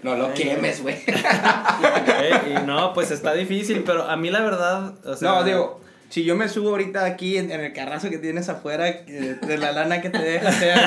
[0.03, 0.97] No lo quemes, güey.
[1.07, 4.93] Eh, y no, pues está difícil, pero a mí la verdad.
[5.03, 8.19] O sea, no, digo, si yo me subo ahorita aquí en, en el carrazo que
[8.19, 10.77] tienes afuera, de la lana que te deja hacer,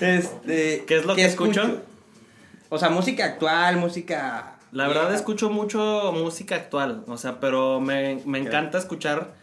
[0.00, 1.82] este, ¿Qué es lo que escucho?
[2.68, 4.56] O sea, música actual, música...
[4.70, 9.34] La verdad escucho mucho música actual, o sea, pero me, me encanta escuchar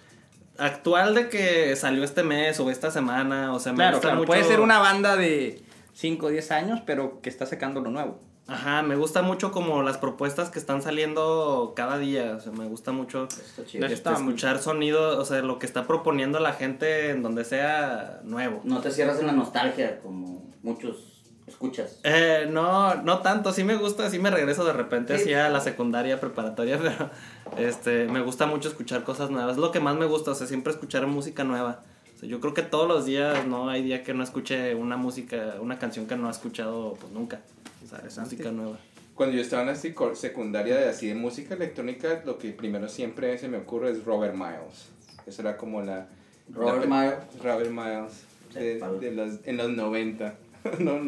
[0.60, 4.18] actual de que salió este mes o esta semana, o sea, me Claro, gusta claro,
[4.20, 4.28] mucho...
[4.28, 5.62] puede ser una banda de
[5.93, 8.20] 5 o 10 años, pero que está sacando lo nuevo.
[8.47, 12.66] Ajá, me gusta mucho como las propuestas que están saliendo cada día, o sea, me
[12.66, 13.28] gusta mucho
[13.68, 13.86] chido.
[13.86, 18.62] este, escuchar sonido, o sea, lo que está proponiendo la gente en donde sea nuevo.
[18.64, 21.09] No te cierras en la nostalgia como muchos
[21.50, 22.00] escuchas.
[22.04, 25.24] Eh, no, no tanto, sí me gusta, sí me regreso de repente Sí.
[25.24, 27.10] así a la secundaria preparatoria, pero
[27.58, 30.47] este, me gusta mucho escuchar cosas nuevas, es lo que más me gusta, o sea,
[30.47, 31.84] siempre escuchar música nueva.
[32.16, 34.97] O sea, yo creo que todos los días no hay día que no escuche una
[34.97, 37.39] música, una canción que no ha escuchado pues nunca.
[37.86, 38.78] O sea, es música nueva.
[39.16, 39.76] Cuando yo estaba en la
[40.16, 44.34] secundaria de así de música electrónica, lo que primero siempre se me ocurre es Robert
[44.34, 44.89] Miles.
[45.26, 46.08] Eso era como la...
[46.54, 47.43] Robert la- Miles.
[47.43, 48.24] Robert Miles.
[48.54, 50.36] De, de los, en los 90.
[50.80, 51.00] No,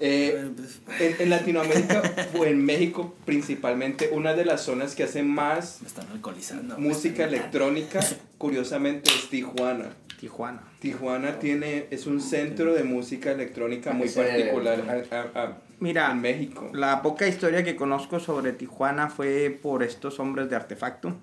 [0.00, 0.50] eh,
[1.00, 2.02] en, en Latinoamérica
[2.38, 6.78] o en México principalmente, una de las zonas que hace más Me están alcoholizando.
[6.78, 8.00] música electrónica,
[8.38, 9.90] curiosamente, es Tijuana.
[10.18, 10.62] Tijuana.
[10.80, 16.20] Tijuana tiene, es un centro de música electrónica muy particular a- a- a- Mira, en
[16.20, 16.70] México.
[16.74, 21.16] La poca historia que conozco sobre Tijuana fue por estos hombres de artefacto,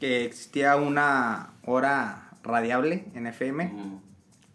[0.00, 3.72] que existía una hora radiable en FM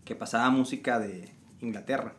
[0.04, 1.30] que pasaba música de
[1.62, 2.16] Inglaterra.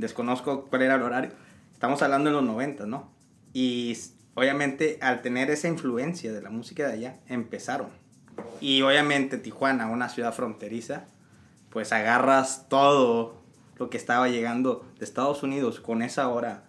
[0.00, 1.30] Desconozco cuál era el horario.
[1.72, 3.10] Estamos hablando de los 90, ¿no?
[3.52, 3.96] Y
[4.34, 7.88] obviamente al tener esa influencia de la música de allá, empezaron.
[8.60, 11.04] Y obviamente Tijuana, una ciudad fronteriza,
[11.70, 13.40] pues agarras todo
[13.78, 16.64] lo que estaba llegando de Estados Unidos con esa hora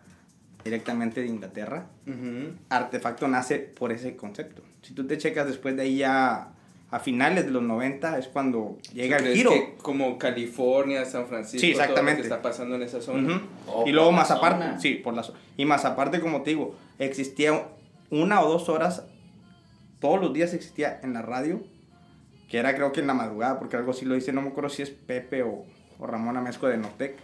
[0.63, 1.87] directamente de Inglaterra.
[2.69, 4.61] Artefacto nace por ese concepto.
[4.81, 6.53] Si tú te checas después de ahí ya
[6.91, 9.49] a finales de los 90 es cuando llega ¿Tú el giro.
[9.51, 12.21] que como California, San Francisco, Sí, todo lo exactamente.
[12.21, 13.35] que está pasando en esa zona.
[13.37, 13.45] Ujú.
[13.67, 14.79] O y luego más aparte, zona.
[14.79, 15.23] sí, por la.
[15.57, 17.67] Y más aparte, como te digo, existía
[18.09, 19.03] una o dos horas,
[19.99, 21.61] todos los días existía en la radio,
[22.49, 24.69] que era creo que en la madrugada, porque algo sí lo dice, no me acuerdo
[24.69, 25.65] si es Pepe o,
[25.99, 27.15] o Ramón Amezco de Notec,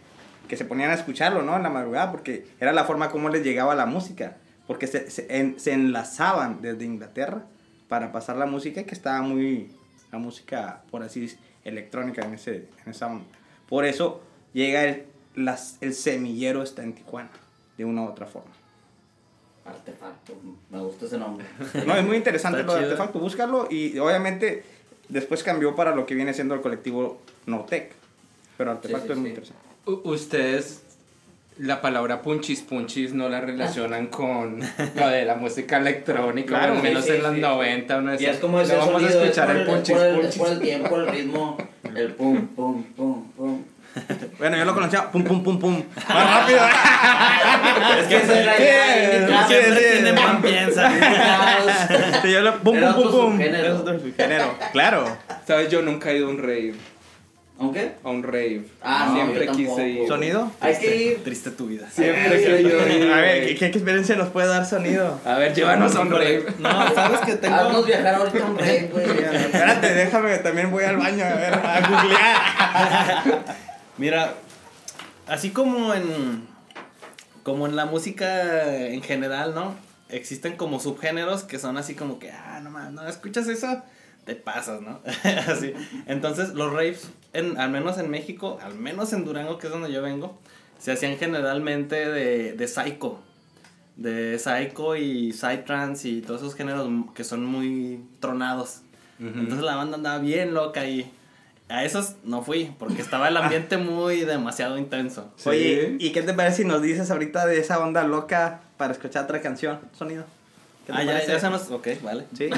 [0.48, 1.58] que se ponían a escucharlo, ¿no?
[1.58, 5.28] En la madrugada, porque era la forma como les llegaba la música, porque se, se,
[5.38, 7.44] en- se enlazaban desde Inglaterra
[7.88, 9.70] para pasar la música, que estaba muy,
[10.12, 13.26] la música, por así decir, electrónica en, ese, en esa onda.
[13.70, 14.22] Por eso
[14.54, 17.30] llega el, las, el semillero está en Tijuana,
[17.78, 18.52] de una u otra forma.
[19.66, 20.34] Artefacto.
[20.70, 21.46] Me gusta ese nombre.
[21.86, 24.64] No, es muy interesante lo de artefacto, búscalo y obviamente
[25.10, 27.92] después cambió para lo que viene siendo el colectivo Nortec,
[28.58, 29.30] pero artefacto Sí, sí, es muy sí.
[29.36, 29.64] interesante.
[29.86, 30.84] U- Ustedes,
[31.60, 34.60] la palabra punchis punchis no la relacionan con
[34.96, 37.42] lo de la música electrónica, Claro, al menos sí, sí, en los sí.
[37.42, 37.98] 90.
[37.98, 40.06] Uno Y decía, es como ese "No vamos a escuchar es el por punchis por
[40.06, 40.38] el, punchis.
[40.38, 41.58] por el tiempo, el ritmo,
[41.96, 43.64] el pum, pum, pum, pum.
[44.38, 45.84] Bueno, yo lo conocía pum pum pum pum.
[46.08, 46.60] Más rápido.
[48.00, 50.12] Es que esa es la Sí, sí, sí.
[50.12, 50.92] buen piensa.
[52.22, 53.38] Sí, yo lo pum pum pum pum.
[53.38, 54.56] subgénero.
[54.72, 55.18] Claro.
[55.48, 55.70] ¿Sabes?
[55.70, 56.76] Yo nunca he ido a un rave.
[57.60, 57.94] ¿Aunque?
[58.04, 58.66] A un rave.
[58.84, 59.88] Ah, no, Siempre yo quise tampoco.
[59.88, 60.08] ir.
[60.08, 60.52] ¿Sonido?
[60.60, 61.24] Hay que ir.
[61.24, 61.90] Triste tu vida.
[61.90, 63.12] Siempre querido ir.
[63.12, 63.48] A ver.
[63.48, 65.20] ¿qué, qué experiencia nos puede dar sonido?
[65.26, 66.46] A ver, llévanos a un rave.
[66.60, 67.56] No, sabes que tengo.
[67.56, 69.06] Haznos viajar ahorita a un rey, güey.
[69.10, 73.56] Espérate, déjame, también voy al baño a ver, a googlear.
[73.98, 74.36] Mira,
[75.28, 76.48] así como en
[77.42, 79.74] como en la música en general, ¿no?
[80.10, 83.82] Existen como subgéneros que son así como que, ah, no mames, no escuchas eso,
[84.26, 85.00] te pasas, ¿no?
[85.48, 85.74] así.
[86.08, 87.08] Entonces, los raves
[87.38, 90.38] en al menos en México, al menos en Durango, que es donde yo vengo,
[90.80, 93.20] se hacían generalmente de de psycho.
[93.96, 98.82] De psycho y psytrance y todos esos géneros que son muy tronados.
[99.20, 101.12] Entonces la banda andaba bien loca y
[101.70, 105.32] a esos no fui porque estaba el ambiente muy demasiado intenso.
[105.38, 105.50] Sí.
[105.50, 109.24] Oye, ¿y qué te parece si nos dices ahorita de esa onda loca para escuchar
[109.24, 109.80] otra canción?
[109.94, 110.26] Sonido.
[110.88, 111.70] ¿Qué te Ah, ya, ya se nos...
[111.70, 112.24] Ok, vale.
[112.38, 112.50] Sí.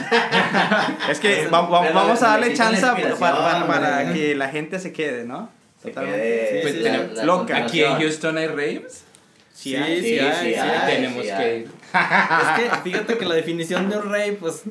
[1.10, 4.50] es que va- va- Pero vamos a le darle chance para, para- para que la
[4.50, 5.50] gente se quede, ¿no?
[5.82, 6.60] Totalmente.
[6.62, 7.58] Pues la- tenemos- la loca.
[7.58, 7.98] Aquí en.
[7.98, 9.04] Houston hay raves.
[9.54, 10.00] Sí, hay.
[10.02, 10.70] sí, Sí, hay, sí sí hay.
[10.70, 10.96] hay.
[10.96, 11.64] Tenemos sí que ir.
[11.66, 14.62] Es que fíjate que la definición de un rave, pues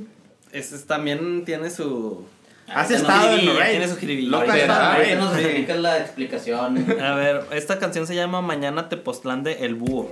[0.53, 2.25] es, es- también tiene su...
[2.73, 3.71] Has estado en raves.
[3.71, 4.31] Tiene su jiribilla.
[4.31, 5.67] Loca está, nos Sí.
[5.79, 7.01] la explicación.
[7.03, 10.11] A ver, esta canción se llama Mañana Tepoztlán de El Búho.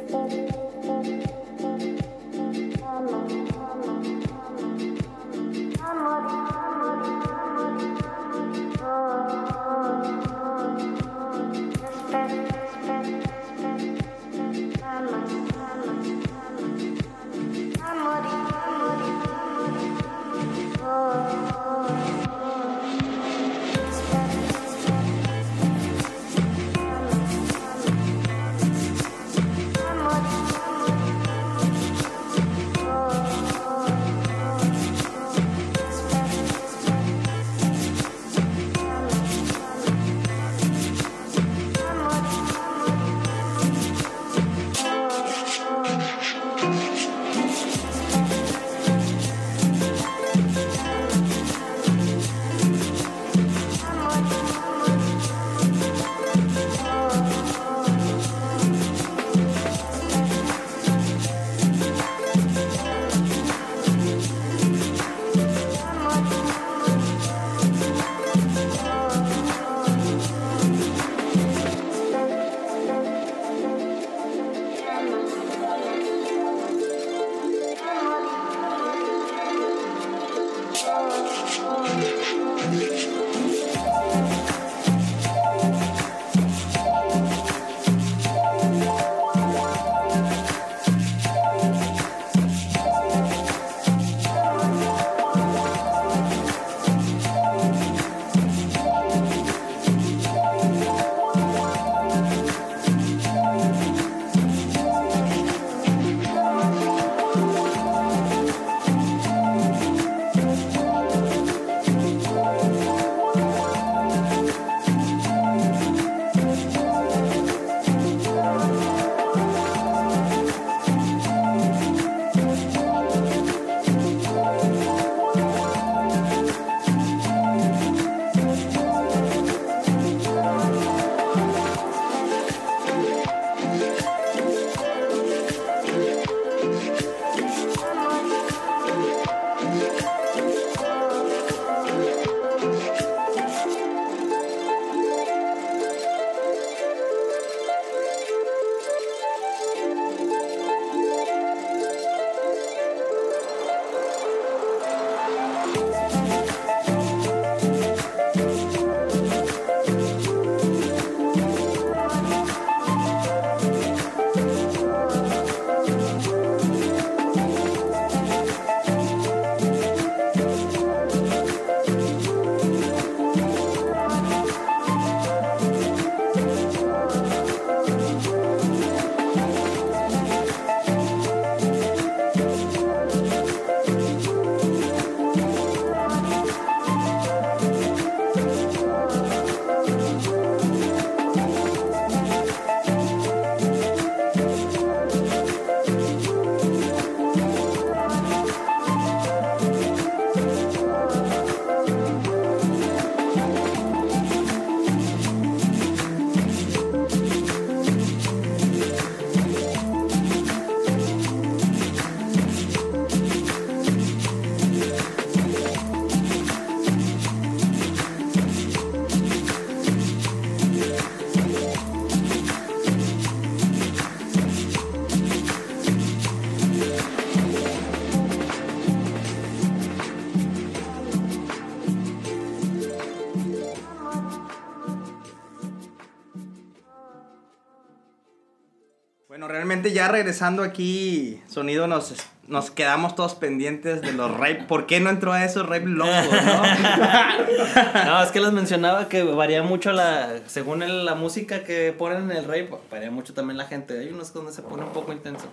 [240.09, 242.15] Regresando aquí, sonido, nos,
[242.49, 244.65] nos quedamos todos pendientes de los rape.
[244.69, 246.13] ¿Por qué no entró a esos rape locos,
[246.45, 246.63] no?
[248.23, 250.41] Es que les mencionaba que varía mucho la.
[250.47, 253.99] Según la música que ponen en el rave, varía mucho también la gente.
[253.99, 255.47] Hay unos donde se pone un poco intenso.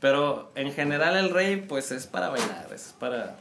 [0.00, 2.68] Pero en general el rave, pues es para bailar.
[2.74, 3.36] Es para.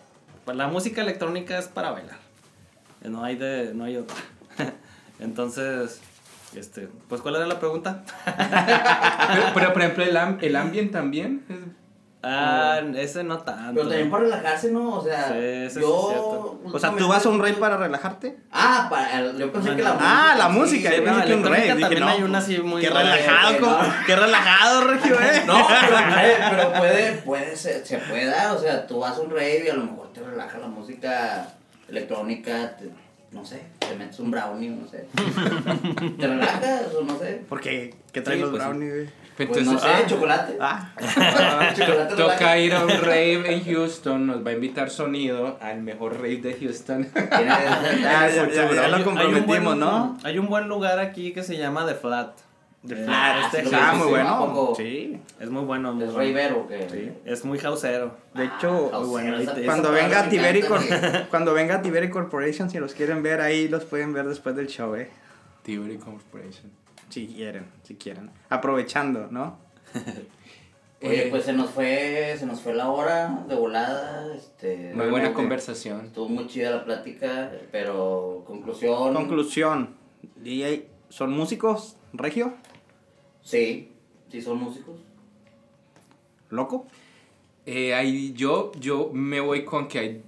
[0.45, 2.17] para- La música electrónica es para bailar.
[3.03, 3.73] No hay de.
[3.73, 4.15] no hay otra.
[5.19, 5.99] Entonces.
[6.55, 8.03] Este, pues, ¿cuál era la pregunta?
[8.25, 11.43] Pero, pero, por ejemplo, el, am- el ambient también.
[11.49, 11.57] es-
[12.29, 13.73] Ah, ese no tanto.
[13.75, 14.95] Pero también para relajarse, ¿no?
[14.95, 16.59] O sea, Sí, eso sí yo...
[16.73, 18.37] O sea, ¿tú vas a un rave para relajarte?
[18.51, 20.31] Ah, para, yo pensé que la música.
[20.31, 21.61] Ah, la música, sí, yo no, pensé que un rave.
[21.61, 23.79] Dije, también no, hay una así muy Qué relajado, que co- no.
[24.07, 25.43] qué relajado, Regio, eh.
[25.45, 29.21] No, pero, puede, pero puede, puede ser, se puede dar, o sea, tú vas a
[29.21, 31.47] un rave y a lo mejor te relaja la música
[31.87, 32.89] electrónica, te-
[33.31, 35.05] no sé, te metes un brownie, no sé.
[36.19, 37.41] ¿Te relajas o no sé?
[37.49, 39.09] Porque, ¿qué traen Sí, los pues brownies, güey?
[39.37, 40.57] Pues Entonces, no sé, ah, chocolate.
[40.59, 40.91] Ah,
[41.77, 46.15] chocolate toca ir a un rave en Houston, nos va a invitar Sonido al mejor
[46.15, 47.07] rave de Houston.
[47.15, 50.17] Ya, ya, ya, ya lo hay comprometimos, buen- ¿no?
[50.23, 52.31] Hay un buen lugar aquí que se llama The Flat.
[52.87, 54.73] De Eh, Flat, este sí, Ah, sí, muy sí, ¿a bueno.
[54.77, 55.19] Sí.
[55.39, 55.93] Es muy bueno.
[55.93, 56.29] muy ¿Es bueno.
[56.29, 58.15] ravero que Es muy houseero.
[58.33, 60.61] De hecho, Ah, muy bueno, cuando venga Tiberi
[61.29, 64.95] cuando venga Tiberi Corporation, si los quieren ver ahí, los pueden ver después del show,
[64.95, 65.09] eh.
[65.63, 66.71] Theory Corporation.
[67.09, 68.31] Si quieren, si quieren.
[68.49, 69.57] Aprovechando, ¿no?
[71.01, 74.91] Oye, Eh, pues se nos fue, se nos fue la hora de volada, este...
[74.95, 76.05] Muy buena conversación.
[76.07, 79.13] Estuvo muy chida la plática, pero conclusión...
[79.13, 79.95] Conclusión.
[80.37, 82.53] DJ, ¿son músicos, Regio?
[83.47, 83.87] Sí,
[84.29, 84.97] sí son músicos.
[86.49, 86.85] ¿Loco?
[87.65, 90.21] Eh, hay- yo, yo me voy con que hay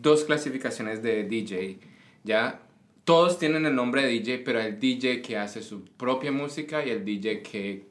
[0.00, 1.78] dos clasificaciones de DJ,
[2.24, 2.62] ¿ya?
[3.04, 6.90] Todos tienen el nombre de DJ, pero el DJ que hace su propia música y
[6.90, 7.84] el DJ que,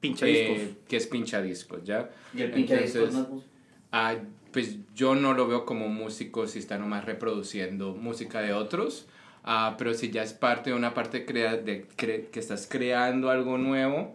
[0.00, 0.76] Pinche eh, discos.
[0.88, 2.10] que es pincha discos, ¿ya?
[2.32, 3.50] Y el pinche disco Entonces, no es músico.
[3.90, 4.14] ah,
[4.52, 9.06] pues yo no lo veo como músico si está nomás reproduciendo música de otros,
[9.46, 13.30] ah, pero si ya es parte de una parte crea de cre- que estás creando
[13.30, 14.14] algo nuevo,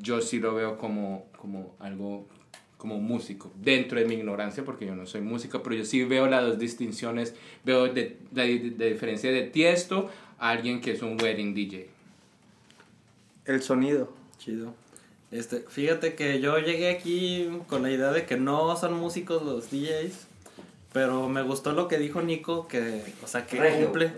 [0.00, 2.26] yo sí lo veo como, como algo
[2.76, 6.28] como músico, dentro de mi ignorancia, porque yo no soy músico, pero yo sí veo
[6.28, 10.08] las dos distinciones, veo de, la de, de diferencia de Tiesto
[10.38, 11.88] a alguien que es un wedding DJ.
[13.46, 14.12] El sonido.
[14.38, 14.74] Chido.
[15.32, 19.70] Este, fíjate que yo llegué aquí con la idea de que no son músicos los
[19.70, 20.26] DJs,
[20.92, 23.86] pero me gustó lo que dijo Nico, que, o sea, que Regio.
[23.86, 24.12] cumple.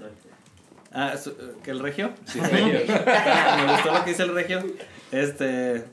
[0.93, 2.11] Ah, su- ¿que el regio?
[2.25, 4.63] Sí, Ah, me gustó lo que dice el regio.
[5.13, 5.85] Este,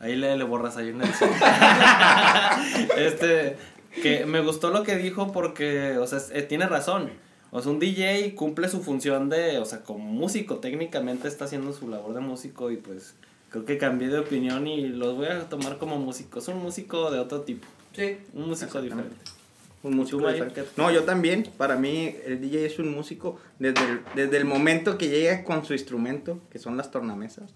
[0.00, 1.30] ahí le, le borras ahí una edición.
[2.96, 3.56] Este,
[4.02, 7.10] que me gustó lo que dijo porque, o sea, eh, tiene razón.
[7.50, 11.72] O sea, un DJ cumple su función de, o sea, como músico, técnicamente está haciendo
[11.72, 13.14] su labor de músico y pues
[13.50, 16.48] creo que cambié de opinión y los voy a tomar como músicos.
[16.48, 18.16] Un músico de otro tipo, Sí.
[18.32, 19.14] un músico diferente.
[19.82, 20.70] Un músico Tú, Mario, diferente.
[20.74, 21.48] ¿qué- No, yo también.
[21.56, 25.64] Para mí, el DJ es un músico desde el, desde el momento que llega con
[25.64, 27.50] su instrumento, que son las tornamesas,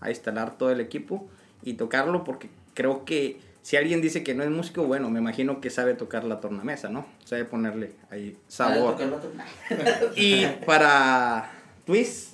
[0.00, 1.28] a instalar todo el equipo
[1.62, 5.60] y tocarlo, porque creo que si alguien dice que no es músico, bueno, me imagino
[5.60, 7.06] que sabe tocar la tornamesa, ¿no?
[7.24, 8.96] Sabe ponerle ahí sabor.
[9.00, 10.00] Ah.
[10.16, 11.50] Y para
[11.86, 12.31] Twist,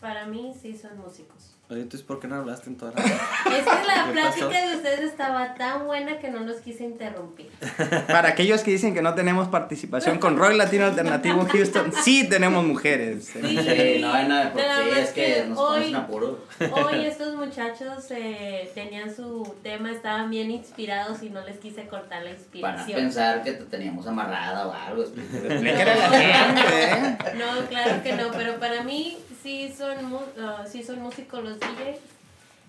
[0.00, 1.54] Para mí sí son músicos.
[1.70, 3.02] Oye, ¿tú por qué no hablaste en toda la...
[3.04, 4.48] Es que la ¿Qué plática pasó?
[4.70, 7.50] de ustedes estaba tan buena que no los quise interrumpir.
[8.06, 12.64] para aquellos que dicen que no tenemos participación con Rock Latino Alternativo Houston, sí tenemos
[12.64, 13.26] mujeres.
[13.26, 13.40] Sí.
[13.42, 16.38] Sí, no hay nada de por más es que que nos hoy- apuro.
[16.72, 22.22] Hoy estos muchachos eh, tenían su tema, estaban bien inspirados y no les quise cortar
[22.22, 22.98] la Para inspiración.
[22.98, 25.04] pensar que te teníamos amarrada o algo.
[25.04, 27.18] Gente, ¿eh?
[27.36, 31.58] No, claro que no, pero para mí sí son, mu- ah, sí son músicos los
[31.58, 31.98] DJs,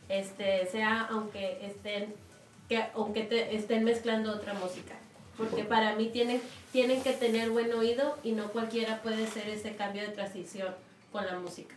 [0.10, 2.14] este, sea aunque estén,
[2.68, 4.96] que, aunque te, estén mezclando otra música.
[5.38, 6.42] Porque para mí tienen,
[6.74, 10.74] tienen que tener buen oído y no cualquiera puede hacer ese cambio de transición
[11.14, 11.76] con la música.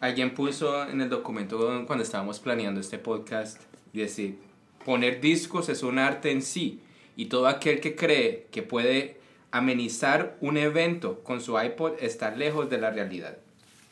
[0.00, 3.60] Alguien puso en el documento cuando estábamos planeando este podcast,
[3.92, 4.38] decir,
[4.84, 6.80] poner discos es un arte en sí
[7.16, 9.18] y todo aquel que cree que puede
[9.50, 13.36] amenizar un evento con su iPod está lejos de la realidad.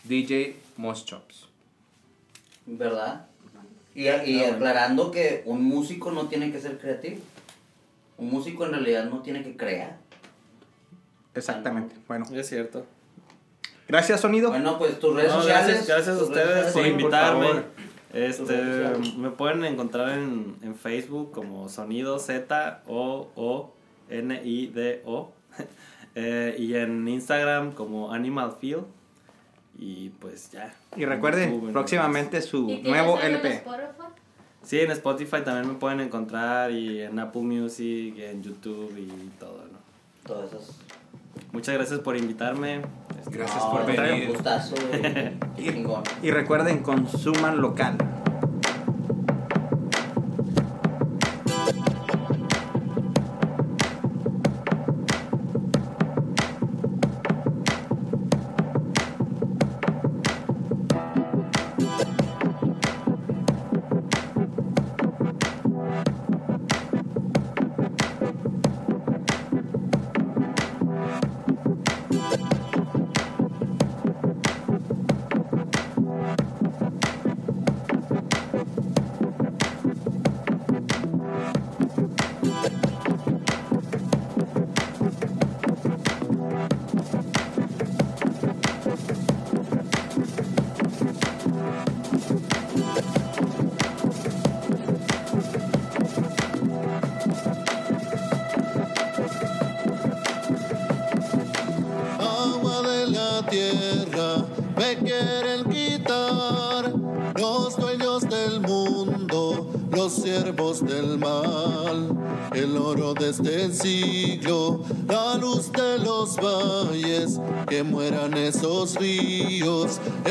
[0.08, 1.46] DJ Moschops.
[2.66, 3.26] ¿Verdad?
[3.94, 7.20] Y, y aclarando que un músico no tiene que ser creativo.
[8.16, 9.96] Un músico en realidad no tiene que crear.
[11.34, 11.94] Exactamente.
[12.06, 12.84] Bueno, Es cierto.
[13.86, 14.50] gracias, sonido.
[14.50, 15.66] Bueno, pues tus redes No, sociales.
[15.66, 17.48] gracias, gracias a ustedes por invitarme.
[18.12, 18.56] Este,
[19.18, 23.72] me pueden encontrar en, en Facebook como Sonido Z O O
[24.08, 25.32] N I D O
[26.14, 28.80] Eh, y en Instagram como Animal Feel
[29.78, 30.74] y pues ya.
[30.96, 33.48] Y recuerden, YouTube, próximamente su ¿Y tienes nuevo algo en LP.
[33.54, 33.84] Spotify?
[34.64, 39.30] Sí, en Spotify también me pueden encontrar y en Apple Music, y en YouTube y
[39.38, 39.78] todo, ¿no?
[40.26, 40.76] Todas esas.
[41.52, 42.82] Muchas gracias por invitarme.
[43.30, 44.28] Gracias No, por un venir.
[44.28, 45.38] gustazo, güey.
[45.56, 46.02] Chingón.
[46.22, 47.96] Y recuerden, consuman local.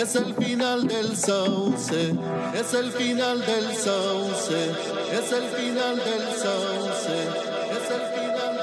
[0.08, 2.14] Es el final del sauce,
[2.54, 4.72] es el final del sauce,
[5.12, 7.28] es el final del sauce,
[7.76, 8.57] es el final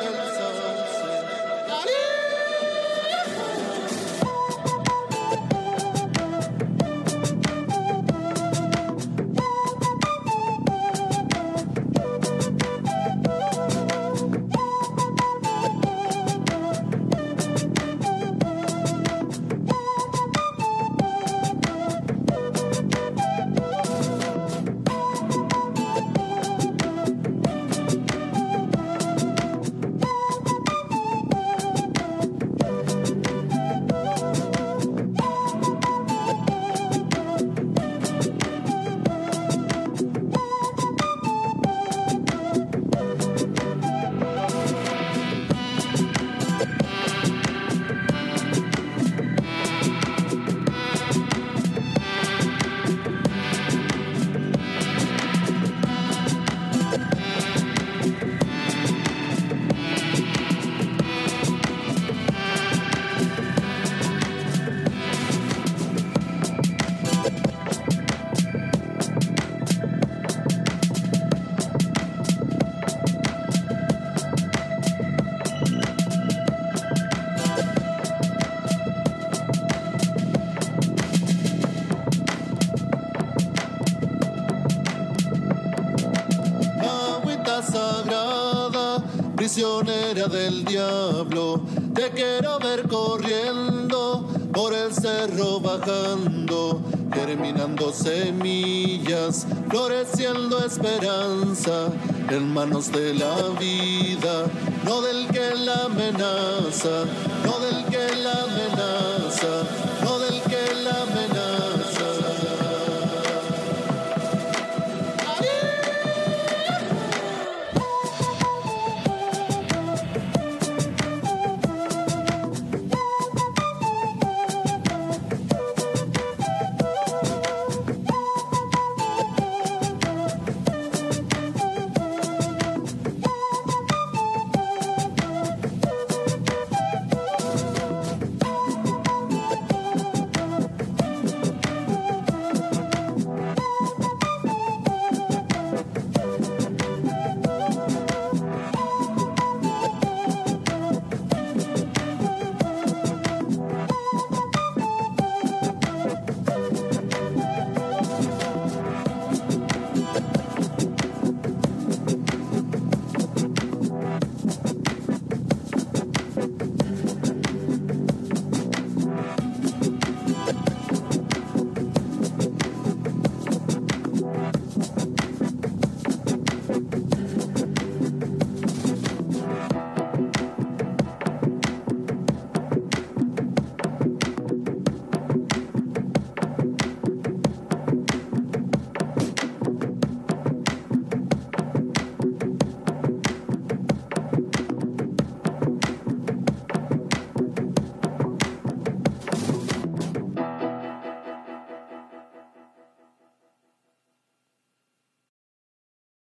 [90.29, 91.61] del diablo.
[91.95, 96.81] Te quiero ver corriendo por el cerro bajando,
[97.13, 101.89] germinando semillas, floreciendo esperanza
[102.31, 104.47] en manos de la vida,
[104.85, 107.05] no del que la amenaza,